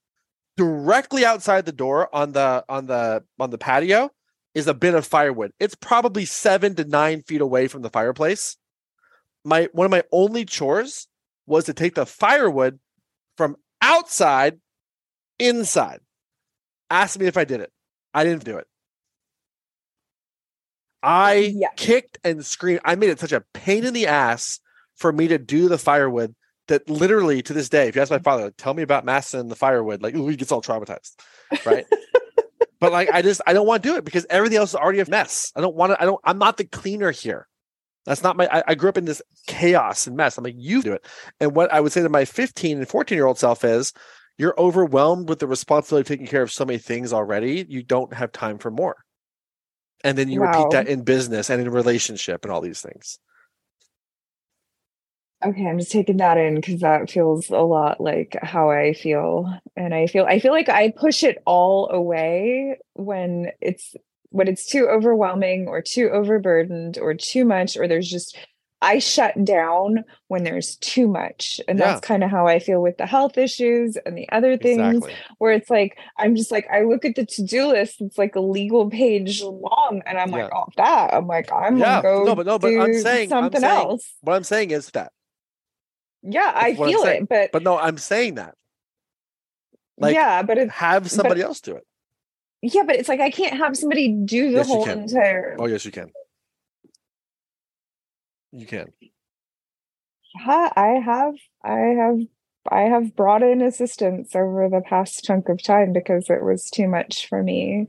Directly 0.55 1.25
outside 1.25 1.65
the 1.65 1.71
door 1.71 2.13
on 2.13 2.33
the 2.33 2.63
on 2.69 2.85
the 2.85 3.23
on 3.39 3.49
the 3.49 3.57
patio 3.57 4.11
is 4.53 4.67
a 4.67 4.73
bin 4.75 4.93
of 4.93 5.05
firewood. 5.05 5.51
It's 5.59 5.73
probably 5.73 6.25
seven 6.25 6.75
to 6.75 6.85
nine 6.85 7.23
feet 7.23 7.41
away 7.41 7.67
from 7.67 7.81
the 7.81 7.89
fireplace. 7.89 8.55
My 9.43 9.67
one 9.71 9.85
of 9.85 9.91
my 9.91 10.03
only 10.11 10.45
chores 10.45 11.07
was 11.47 11.65
to 11.65 11.73
take 11.73 11.95
the 11.95 12.05
firewood 12.05 12.79
from 13.35 13.55
outside 13.83 14.59
inside. 15.39 15.99
Asked 16.89 17.19
me 17.19 17.27
if 17.27 17.37
I 17.37 17.43
did 17.43 17.59
it. 17.59 17.71
I 18.13 18.23
didn't 18.23 18.45
do 18.45 18.57
it. 18.57 18.67
I 21.01 21.37
uh, 21.37 21.51
Yeah. 21.53 21.67
kicked 21.75 22.17
and 22.23 22.45
screamed. 22.45 22.79
I 22.85 22.95
made 22.95 23.09
it 23.09 23.19
such 23.19 23.33
a 23.33 23.43
pain 23.53 23.83
in 23.83 23.93
the 23.93 24.07
ass 24.07 24.59
for 24.95 25.11
me 25.11 25.27
to 25.27 25.37
do 25.37 25.67
the 25.67 25.77
firewood 25.77 26.33
that 26.67 26.89
literally 26.89 27.41
to 27.41 27.53
this 27.53 27.67
day, 27.67 27.89
if 27.89 27.95
you 27.95 28.01
ask 28.01 28.09
my 28.09 28.17
mm-hmm. 28.17 28.23
father, 28.23 28.43
like, 28.45 28.57
tell 28.57 28.73
me 28.73 28.83
about 28.83 29.05
Mastin 29.05 29.41
and 29.41 29.51
the 29.51 29.55
firewood, 29.55 30.01
like 30.01 30.15
ooh, 30.15 30.27
he 30.27 30.37
gets 30.37 30.51
all 30.51 30.61
traumatized. 30.61 31.15
Right. 31.65 31.85
but 32.79 32.91
like 32.91 33.09
I 33.11 33.21
just 33.21 33.41
I 33.45 33.53
don't 33.53 33.67
want 33.67 33.83
to 33.83 33.89
do 33.89 33.95
it 33.95 34.05
because 34.05 34.25
everything 34.29 34.57
else 34.57 34.71
is 34.71 34.75
already 34.75 34.99
a 35.01 35.09
mess. 35.09 35.51
I 35.55 35.61
don't 35.61 35.75
want 35.75 35.91
to, 35.91 36.01
I 36.01 36.05
don't, 36.05 36.19
I'm 36.23 36.39
not 36.39 36.57
the 36.57 36.63
cleaner 36.63 37.11
here. 37.11 37.47
That's 38.05 38.23
not 38.23 38.35
my 38.35 38.47
I, 38.51 38.63
I 38.69 38.75
grew 38.75 38.89
up 38.89 38.97
in 38.97 39.05
this 39.05 39.21
chaos 39.47 40.07
and 40.07 40.17
mess. 40.17 40.37
I'm 40.37 40.43
like, 40.43 40.55
you 40.57 40.81
do 40.81 40.93
it. 40.93 41.05
And 41.39 41.55
what 41.55 41.71
I 41.71 41.79
would 41.79 41.91
say 41.91 42.01
to 42.01 42.09
my 42.09 42.25
15 42.25 42.77
and 42.79 42.87
14 42.87 43.15
year 43.15 43.25
old 43.27 43.39
self 43.39 43.63
is 43.63 43.93
you're 44.37 44.59
overwhelmed 44.59 45.29
with 45.29 45.39
the 45.39 45.47
responsibility 45.47 46.01
of 46.03 46.07
taking 46.07 46.27
care 46.27 46.41
of 46.41 46.51
so 46.51 46.65
many 46.65 46.79
things 46.79 47.13
already. 47.13 47.65
You 47.69 47.83
don't 47.83 48.13
have 48.13 48.31
time 48.31 48.57
for 48.57 48.71
more. 48.71 48.97
And 50.03 50.17
then 50.17 50.27
you 50.29 50.41
Wow. 50.41 50.41
repeat 50.41 50.71
that 50.71 50.87
in 50.87 51.03
business 51.03 51.49
and 51.49 51.61
in 51.61 51.69
relationship 51.69 52.43
and 52.43 52.51
all 52.51 52.61
these 52.61 52.81
things. 52.81 53.19
Okay, 55.45 55.67
I'm 55.67 55.77
just 55.77 55.91
taking 55.91 56.17
that 56.17 56.37
in 56.37 56.55
because 56.55 56.79
that 56.79 57.11
feels 57.11 57.49
a 57.49 57.57
lot 57.57 57.99
like 57.99 58.37
how 58.41 58.71
I 58.71 58.93
feel. 58.93 59.53
And 59.75 59.93
I 59.93 60.07
feel 60.07 60.25
I 60.25 60.39
feel 60.39 60.53
like 60.53 60.69
I 60.69 60.91
push 60.91 61.23
it 61.23 61.41
all 61.45 61.89
away 61.89 62.77
when 62.93 63.51
it's 63.59 63.93
when 64.33 64.47
it's 64.47 64.65
too 64.65 64.87
overwhelming 64.89 65.67
or 65.67 65.81
too 65.81 66.09
overburdened 66.09 66.97
or 66.97 67.13
too 67.13 67.45
much 67.45 67.77
or 67.77 67.87
there's 67.87 68.09
just 68.09 68.35
I 68.81 68.99
shut 68.99 69.45
down 69.45 70.03
when 70.27 70.43
there's 70.43 70.75
too 70.75 71.07
much. 71.07 71.61
And 71.69 71.79
Yeah. 71.79 71.85
that's 71.93 72.01
kind 72.05 72.21
of 72.21 72.29
how 72.29 72.47
I 72.47 72.59
feel 72.59 72.81
with 72.81 72.97
the 72.97 73.05
health 73.05 73.37
issues 73.37 73.95
and 74.05 74.17
the 74.17 74.27
other 74.29 74.57
things 74.57 74.97
Exactly. 74.97 75.13
where 75.37 75.53
it's 75.53 75.69
like 75.69 75.97
I'm 76.17 76.35
just 76.35 76.51
like 76.51 76.67
I 76.69 76.81
look 76.81 77.05
at 77.05 77.15
the 77.15 77.25
to-do 77.25 77.67
list, 77.67 78.01
it's 78.01 78.17
like 78.17 78.35
a 78.35 78.41
legal 78.41 78.89
page 78.89 79.41
long, 79.41 80.01
and 80.05 80.17
I'm 80.17 80.31
like, 80.31 80.49
Yeah. 80.49 80.57
off 80.57 80.73
that. 80.75 81.13
I'm 81.13 81.27
like, 81.27 81.49
I'm 81.53 81.77
Yeah. 81.77 82.01
gonna 82.01 82.17
go 82.17 82.23
No, 82.25 82.35
but 82.35 82.45
no, 82.45 82.59
but 82.59 82.73
I'm 82.77 82.91
do 82.91 82.99
saying- 82.99 83.31
I'm 83.31 83.43
something 83.43 83.61
saying- 83.61 83.73
else. 83.87 84.13
What 84.21 84.33
I'm 84.35 84.43
saying 84.43 84.71
is 84.71 84.89
that. 84.91 85.13
Yeah, 86.23 86.51
I 86.53 86.71
That's 86.71 86.81
I'm 86.81 86.87
feel 86.89 87.03
it, 87.03 87.29
but, 87.29 87.51
But 87.53 87.63
no, 87.63 87.77
I'm 87.77 87.97
saying 87.97 88.35
that. 88.35 88.55
like, 89.97 90.13
yeah, 90.15 90.41
but 90.41 90.57
Have 90.57 91.09
somebody 91.09 91.41
else 91.41 91.61
do 91.61 91.75
it. 91.75 91.85
Yeah, 92.63 92.83
but 92.83 92.95
it's 92.95 93.09
like 93.09 93.19
I 93.19 93.29
can't 93.29 93.57
have 93.57 93.75
somebody 93.75 94.07
do 94.07 94.51
the 94.51 94.59
Yes, 94.59 94.67
whole 94.67 94.87
entire. 94.87 95.57
Oh 95.59 95.67
yes, 95.67 95.83
you 95.83 95.91
can. 95.91 96.11
You 98.53 98.65
can. 98.65 98.93
Ha- 100.37 100.71
I 100.75 100.99
have, 101.03 101.35
I 101.63 101.77
have, 101.77 102.19
I 102.71 102.81
have 102.83 103.15
brought 103.17 103.43
in 103.43 103.61
assistance 103.61 104.33
over 104.33 104.69
the 104.69 104.81
past 104.81 105.23
chunk 105.25 105.49
of 105.49 105.61
time 105.61 105.91
because 105.91 106.29
it 106.29 106.41
was 106.41 106.69
too 106.69 106.87
much 106.87 107.27
for 107.27 107.43
me. 107.43 107.87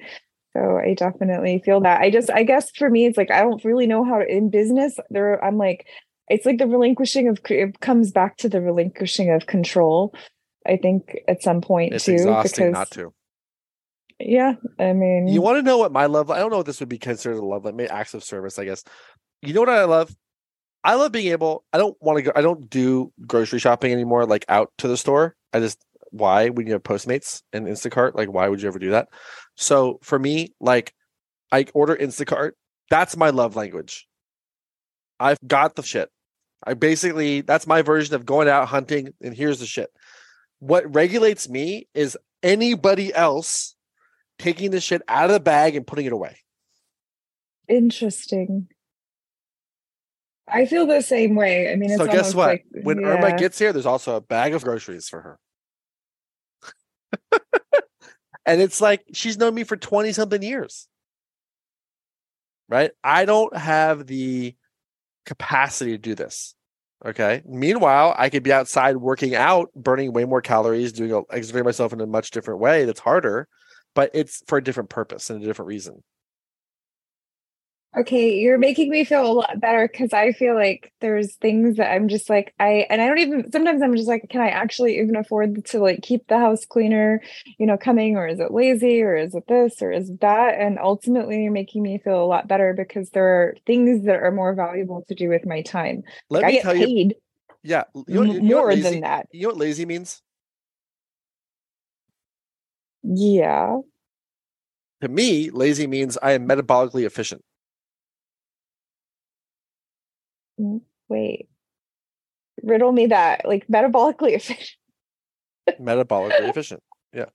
So 0.55 0.79
I 0.79 0.95
definitely 0.95 1.63
feel 1.65 1.81
that. 1.83 2.01
I 2.01 2.11
just, 2.11 2.29
I 2.31 2.43
guess 2.43 2.71
for 2.73 2.91
me, 2.91 3.07
it's 3.07 3.17
like 3.17 3.31
I 3.31 3.43
don't 3.43 3.65
really 3.65 3.87
know 3.87 4.05
how 4.05 4.19
to 4.19 4.27
in 4.27 4.51
business. 4.51 4.99
There, 5.11 5.43
I'm 5.43 5.57
like, 5.57 5.87
it's 6.29 6.47
like 6.47 6.59
the 6.59 6.67
relinquishing 6.67 7.29
of. 7.29 7.39
It 7.49 7.79
comes 7.79 8.11
back 8.11 8.39
to 8.39 8.49
the 8.49 8.61
relinquishing 8.61 9.31
of 9.31 9.47
control. 9.47 10.15
I 10.67 10.79
think 10.79 11.17
at 11.29 11.43
some 11.45 11.61
point 11.61 11.93
It's 11.93 12.07
too, 12.07 12.13
exhausting 12.15 12.51
because 12.67 12.73
not 12.73 12.91
to. 12.93 13.13
Yeah, 14.25 14.55
I 14.79 14.93
mean, 14.93 15.29
You 15.29 15.41
want 15.41 15.59
to 15.59 15.63
know 15.63 15.79
what 15.79 15.93
my 15.93 16.07
love? 16.07 16.31
I 16.31 16.39
don't 16.39 16.51
know 16.51 16.61
if 16.61 16.67
this 16.67 16.81
would 16.81 16.89
be 16.89 16.99
considered 16.99 17.39
a 17.39 17.45
love, 17.45 17.65
like 17.65 17.91
acts 17.91 18.15
of 18.15 18.25
service, 18.25 18.59
I 18.59 18.65
guess. 18.65 18.83
You 19.43 19.53
know 19.53 19.61
what 19.61 19.69
I 19.69 19.85
love? 19.85 20.15
I 20.83 20.95
love 20.95 21.13
being 21.13 21.33
able. 21.33 21.65
I 21.73 21.79
don't 21.79 21.97
want 22.01 22.19
to 22.19 22.23
go. 22.23 22.33
I 22.35 22.43
don't 22.43 22.69
do 22.69 23.13
grocery 23.27 23.59
shopping 23.59 23.93
anymore, 23.93 24.27
like 24.27 24.45
out 24.49 24.71
to 24.79 24.89
the 24.89 24.97
store. 24.97 25.35
I 25.53 25.61
just 25.61 25.79
why 26.11 26.49
when 26.49 26.67
you 26.67 26.75
have 26.75 26.83
Postmates 26.83 27.43
and 27.53 27.67
Instacart, 27.67 28.15
like 28.15 28.33
why 28.33 28.49
would 28.49 28.63
you 28.63 28.69
ever 28.69 28.79
do 28.79 28.91
that? 28.91 29.09
So 29.57 29.99
for 30.03 30.19
me, 30.19 30.55
like 30.61 30.95
I 31.51 31.67
order 31.75 31.97
Instacart. 31.97 32.53
That's 32.91 33.17
my 33.17 33.31
love 33.31 33.57
language. 33.57 34.07
I've 35.19 35.39
got 35.47 35.75
the 35.75 35.83
shit. 35.83 36.11
I 36.67 36.75
basically 36.75 37.41
that's 37.41 37.67
my 37.67 37.83
version 37.83 38.15
of 38.15 38.27
going 38.27 38.49
out 38.49 38.69
hunting. 38.69 39.09
And 39.23 39.35
here's 39.35 39.61
the 39.61 39.67
shit. 39.67 39.91
What 40.61 40.95
regulates 40.95 41.49
me 41.49 41.89
is 41.95 42.17
anybody 42.43 43.13
else 43.15 43.75
taking 44.39 44.71
the 44.71 44.81
shit 44.81 45.03
out 45.09 45.27
of 45.27 45.33
the 45.33 45.41
bag 45.41 45.77
and 45.77 45.87
putting 45.87 46.07
it 46.07 46.13
away. 46.13 46.39
Interesting. 47.69 48.69
I 50.47 50.67
feel 50.67 50.87
the 50.87 51.01
same 51.01 51.35
way. 51.35 51.73
I 51.73 51.77
mean, 51.77 51.91
it's 51.91 51.99
so 51.99 52.07
guess 52.07 52.35
what? 52.35 52.49
like 52.49 52.67
when 52.83 53.05
Irma 53.05 53.37
gets 53.37 53.59
here, 53.59 53.73
there's 53.73 53.87
also 53.87 54.17
a 54.17 54.21
bag 54.21 54.55
of 54.55 54.63
groceries 54.63 55.09
for 55.09 55.21
her. 55.23 55.39
and 58.47 58.61
it's 58.61 58.81
like 58.81 59.05
she's 59.13 59.39
known 59.39 59.55
me 59.55 59.65
for 59.65 59.77
20 59.77 60.13
something 60.13 60.43
years. 60.43 60.87
Right? 62.69 62.91
I 63.03 63.25
don't 63.25 63.57
have 63.57 64.07
the 64.07 64.55
capacity 65.25 65.93
to 65.93 65.99
do 65.99 66.15
this. 66.15 66.55
Okay. 67.05 67.43
Meanwhile, 67.47 68.15
I 68.17 68.31
could 68.31 68.43
be 68.43 68.53
outside 68.53 68.97
working 68.97 69.35
out, 69.35 69.71
burning 69.75 70.13
way 70.13 70.25
more 70.25 70.41
calories, 70.41 70.93
doing 70.93 71.25
exerting 71.31 71.65
myself 71.65 71.93
in 71.93 72.01
a 72.01 72.07
much 72.07 72.31
different 72.31 72.61
way 72.61 72.85
that's 72.85 73.01
harder, 73.01 73.49
but 73.95 74.11
it's 74.15 74.43
for 74.47 74.59
a 74.59 74.63
different 74.63 74.91
purpose 74.91 75.31
and 75.31 75.43
a 75.43 75.47
different 75.47 75.69
reason. 75.69 76.03
Okay, 77.97 78.39
you're 78.39 78.59
making 78.59 78.91
me 78.91 79.05
feel 79.05 79.25
a 79.25 79.33
lot 79.33 79.61
better 79.61 79.87
because 79.87 80.13
I 80.13 80.33
feel 80.33 80.57
like 80.57 80.93
there's 81.01 81.37
things 81.37 81.77
that 81.77 81.93
I'm 81.93 82.09
just 82.09 82.29
like 82.29 82.53
I 82.59 82.87
and 82.91 83.01
I 83.01 83.07
don't 83.07 83.19
even 83.21 83.53
sometimes 83.53 83.83
I'm 83.83 83.95
just 83.95 84.09
like, 84.09 84.27
can 84.29 84.41
I 84.41 84.49
actually 84.49 84.99
even 84.99 85.15
afford 85.15 85.65
to 85.67 85.79
like 85.79 86.03
keep 86.03 86.27
the 86.27 86.37
house 86.37 86.67
cleaner, 86.67 87.23
you 87.57 87.67
know, 87.67 87.77
coming, 87.77 88.17
or 88.17 88.27
is 88.27 88.41
it 88.41 88.51
lazy, 88.51 89.01
or 89.01 89.15
is 89.15 89.37
it 89.37 89.47
this, 89.47 89.81
or 89.81 89.93
is 89.93 90.11
that? 90.21 90.59
And 90.59 90.81
ultimately, 90.81 91.45
you're 91.45 91.53
making 91.53 91.85
me 91.85 91.99
feel 91.99 92.21
a 92.21 92.27
lot 92.27 92.49
better 92.49 92.75
because 92.77 93.11
there 93.11 93.29
are 93.29 93.55
things 93.65 94.05
that 94.07 94.17
are 94.17 94.33
more 94.33 94.55
valuable 94.55 95.05
to 95.07 95.15
do 95.15 95.29
with 95.29 95.47
my 95.47 95.63
time. 95.63 96.03
Let 96.31 96.43
like, 96.43 96.47
me 96.47 96.53
I 96.55 96.57
get 96.57 96.63
tell 96.65 96.75
paid 96.75 97.11
you. 97.11 97.17
Yeah, 97.63 97.85
you 98.09 98.25
know, 98.25 98.33
you 98.33 98.41
know 98.43 98.57
more 98.57 98.71
lazy, 98.71 98.83
than 98.83 99.01
that. 99.03 99.29
You 99.31 99.43
know 99.43 99.49
what 99.51 99.59
lazy 99.59 99.87
means? 99.87 100.21
Yeah. 103.05 103.81
To 105.03 105.09
me, 105.09 105.51
lazy 105.51 105.87
means 105.87 106.17
I 106.23 106.33
am 106.33 106.49
metabolically 106.49 107.05
efficient. 107.05 107.43
Mm, 110.59 110.81
wait. 111.09 111.49
Riddle 112.63 112.93
me 112.93 113.07
that. 113.07 113.43
Like 113.45 113.67
metabolically 113.67 114.33
efficient. 114.35 114.71
metabolically 115.79 116.49
efficient. 116.49 116.83
Yeah. 117.13 117.27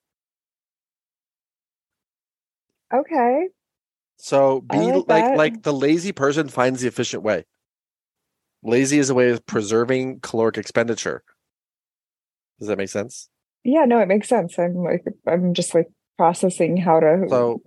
Okay. 2.91 3.49
So 4.17 4.61
be 4.61 4.77
like 4.77 5.07
like 5.07 5.35
like 5.35 5.61
the 5.61 5.73
lazy 5.73 6.11
person 6.11 6.49
finds 6.49 6.81
the 6.81 6.87
efficient 6.87 7.21
way. 7.21 7.45
Lazy 8.63 8.97
is 8.97 9.09
a 9.09 9.13
way 9.13 9.29
of 9.29 9.45
preserving 9.45 10.19
caloric 10.21 10.57
expenditure. 10.57 11.23
Does 12.57 12.67
that 12.67 12.77
make 12.77 12.89
sense? 12.89 13.29
Yeah, 13.63 13.85
no, 13.85 13.99
it 13.99 14.07
makes 14.07 14.27
sense. 14.29 14.57
I'm 14.57 14.75
like 14.75 15.03
I'm 15.27 15.53
just 15.53 15.73
like 15.75 15.87
processing 16.17 16.77
how 16.77 16.99
to 16.99 17.25
So 17.29 17.61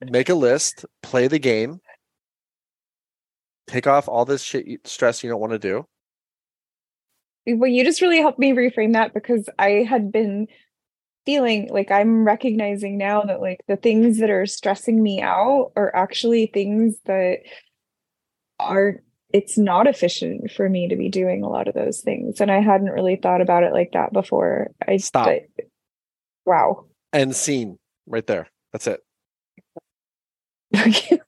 make 0.00 0.28
a 0.28 0.34
list, 0.34 0.84
play 1.02 1.28
the 1.28 1.38
game, 1.38 1.80
take 3.66 3.86
off 3.86 4.08
all 4.08 4.24
this 4.24 4.42
shit 4.42 4.66
you- 4.66 4.78
stress 4.84 5.22
you 5.22 5.30
don't 5.30 5.40
want 5.40 5.52
to 5.52 5.58
do. 5.58 5.86
well 7.46 7.70
you 7.70 7.84
just 7.84 8.00
really 8.00 8.18
helped 8.18 8.38
me 8.38 8.52
reframe 8.52 8.94
that 8.94 9.12
because 9.12 9.48
i 9.58 9.84
had 9.88 10.10
been 10.10 10.46
feeling 11.26 11.68
like 11.70 11.90
i'm 11.90 12.24
recognizing 12.24 12.96
now 12.96 13.20
that 13.22 13.40
like 13.40 13.60
the 13.68 13.76
things 13.76 14.18
that 14.18 14.30
are 14.30 14.46
stressing 14.46 15.02
me 15.02 15.20
out 15.20 15.70
are 15.76 15.94
actually 15.94 16.46
things 16.46 16.96
that 17.04 17.38
are 18.58 19.02
it's 19.34 19.58
not 19.58 19.88
efficient 19.88 20.48
for 20.52 20.68
me 20.68 20.86
to 20.86 20.94
be 20.94 21.08
doing 21.08 21.42
a 21.42 21.48
lot 21.48 21.66
of 21.66 21.74
those 21.74 22.00
things 22.00 22.40
and 22.40 22.50
i 22.50 22.60
hadn't 22.60 22.90
really 22.90 23.16
thought 23.16 23.40
about 23.40 23.64
it 23.64 23.72
like 23.72 23.90
that 23.92 24.12
before 24.12 24.70
i 24.86 24.96
Stop. 24.96 25.26
I- 25.28 25.46
wow 26.46 26.86
And 27.12 27.34
scene 27.34 27.78
right 28.06 28.26
there. 28.26 28.48
That's 28.72 28.86
it. 28.86 29.00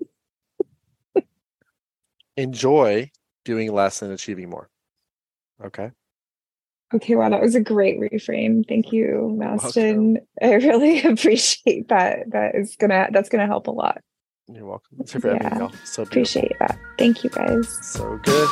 Enjoy 2.36 3.10
doing 3.44 3.72
less 3.72 4.02
and 4.02 4.12
achieving 4.12 4.50
more. 4.50 4.68
Okay. 5.64 5.90
okay 6.92 7.14
wow 7.16 7.30
that 7.30 7.40
was 7.40 7.54
a 7.54 7.60
great 7.60 7.98
reframe 7.98 8.66
thank 8.68 8.92
you 8.92 9.34
Mastin 9.40 10.18
i 10.42 10.52
really 10.54 11.02
appreciate 11.12 11.88
that 11.88 12.30
that 12.30 12.54
is 12.54 12.76
gonna 12.76 13.08
that's 13.10 13.28
gonna 13.30 13.46
help 13.46 13.66
a 13.68 13.70
lot 13.70 14.02
You're 14.52 14.66
welcome. 14.66 14.96
Let's 14.98 15.12
hear 15.12 15.20
for 15.20 15.30
Ebony, 15.30 15.48
Yeah. 15.52 15.58
y'all. 15.58 15.72
So 15.84 16.04
beautiful. 16.04 16.04
appreciate 16.04 16.52
that 16.60 16.78
thank 16.98 17.24
you 17.24 17.30
guys 17.30 17.68
So 17.82 18.18
good. 18.22 18.48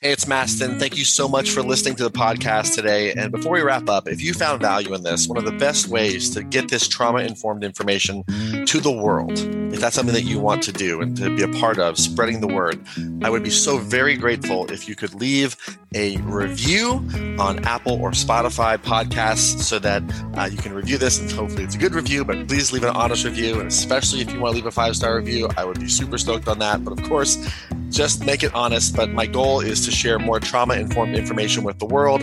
Hey, 0.00 0.12
it's 0.12 0.26
Mastin. 0.26 0.78
Thank 0.78 0.96
you 0.96 1.04
so 1.04 1.26
much 1.28 1.50
for 1.50 1.60
listening 1.60 1.96
to 1.96 2.04
the 2.04 2.10
podcast 2.12 2.76
today. 2.76 3.12
And 3.14 3.32
before 3.32 3.50
we 3.50 3.62
wrap 3.62 3.88
up, 3.88 4.06
if 4.06 4.22
you 4.22 4.32
found 4.32 4.62
value 4.62 4.94
in 4.94 5.02
this, 5.02 5.26
one 5.26 5.38
of 5.38 5.44
the 5.44 5.50
best 5.50 5.88
ways 5.88 6.30
to 6.34 6.44
get 6.44 6.68
this 6.68 6.86
trauma 6.86 7.22
informed 7.22 7.64
information 7.64 8.22
to 8.66 8.78
the 8.78 8.92
world, 8.92 9.36
if 9.74 9.80
that's 9.80 9.96
something 9.96 10.14
that 10.14 10.22
you 10.22 10.38
want 10.38 10.62
to 10.62 10.72
do 10.72 11.00
and 11.00 11.16
to 11.16 11.34
be 11.34 11.42
a 11.42 11.48
part 11.48 11.80
of, 11.80 11.98
spreading 11.98 12.40
the 12.40 12.46
word, 12.46 12.80
I 13.24 13.28
would 13.28 13.42
be 13.42 13.50
so 13.50 13.78
very 13.78 14.14
grateful 14.14 14.70
if 14.70 14.88
you 14.88 14.94
could 14.94 15.14
leave 15.14 15.56
a 15.96 16.16
review 16.18 17.04
on 17.40 17.64
Apple 17.64 18.00
or 18.00 18.12
Spotify 18.12 18.78
podcasts 18.78 19.62
so 19.62 19.80
that 19.80 20.04
uh, 20.36 20.44
you 20.44 20.58
can 20.58 20.74
review 20.74 20.98
this 20.98 21.18
and 21.18 21.28
hopefully 21.28 21.64
it's 21.64 21.74
a 21.74 21.78
good 21.78 21.94
review, 21.94 22.24
but 22.24 22.46
please 22.46 22.72
leave 22.72 22.84
an 22.84 22.94
honest 22.94 23.24
review. 23.24 23.58
And 23.58 23.66
especially 23.66 24.20
if 24.20 24.32
you 24.32 24.38
want 24.38 24.52
to 24.52 24.56
leave 24.58 24.66
a 24.66 24.70
five 24.70 24.94
star 24.94 25.16
review, 25.16 25.48
I 25.56 25.64
would 25.64 25.80
be 25.80 25.88
super 25.88 26.18
stoked 26.18 26.46
on 26.46 26.60
that. 26.60 26.84
But 26.84 26.92
of 26.92 27.02
course, 27.08 27.36
just 27.90 28.24
make 28.24 28.42
it 28.42 28.54
honest. 28.54 28.94
But 28.94 29.10
my 29.10 29.26
goal 29.26 29.60
is 29.60 29.87
to 29.88 29.96
share 29.96 30.18
more 30.18 30.38
trauma 30.38 30.74
informed 30.74 31.16
information 31.16 31.64
with 31.64 31.78
the 31.78 31.86
world. 31.86 32.22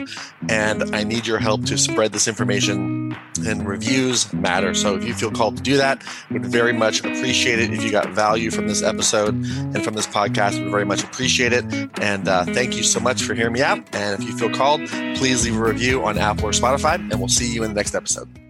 And 0.49 0.95
I 0.95 1.04
need 1.04 1.25
your 1.25 1.39
help 1.39 1.65
to 1.65 1.78
spread 1.78 2.12
this 2.12 2.28
information. 2.28 3.17
And 3.45 3.67
reviews 3.67 4.32
matter. 4.34 4.73
So 4.73 4.95
if 4.95 5.06
you 5.06 5.13
feel 5.13 5.32
called 5.32 5.58
to 5.58 5.63
do 5.63 5.78
that, 5.78 6.04
would 6.32 6.45
very 6.45 6.73
much 6.73 6.99
appreciate 6.99 7.60
it. 7.60 7.73
If 7.73 7.84
you 7.84 7.91
got 7.91 8.10
value 8.10 8.51
from 8.51 8.67
this 8.67 8.82
episode 8.82 9.34
and 9.34 9.84
from 9.84 9.93
this 9.93 10.08
podcast, 10.08 10.62
would 10.62 10.71
very 10.71 10.86
much 10.86 11.04
appreciate 11.04 11.54
it. 11.54 11.65
And 12.01 12.28
uh, 12.28 12.45
thank 12.45 12.75
you 12.75 12.84
so 12.84 12.99
much 12.99 13.23
for 13.23 13.34
hearing 13.34 13.54
me 13.54 13.62
out. 13.62 13.78
And 13.95 14.21
if 14.21 14.28
you 14.28 14.38
feel 14.38 14.51
called, 14.51 14.88
please 15.15 15.45
leave 15.45 15.58
a 15.58 15.63
review 15.63 16.04
on 16.06 16.17
Apple 16.17 16.47
or 16.47 16.51
Spotify, 16.51 16.95
and 16.95 17.19
we'll 17.19 17.28
see 17.28 17.54
you 17.54 17.63
in 17.63 17.71
the 17.71 17.75
next 17.75 17.95
episode. 17.95 18.44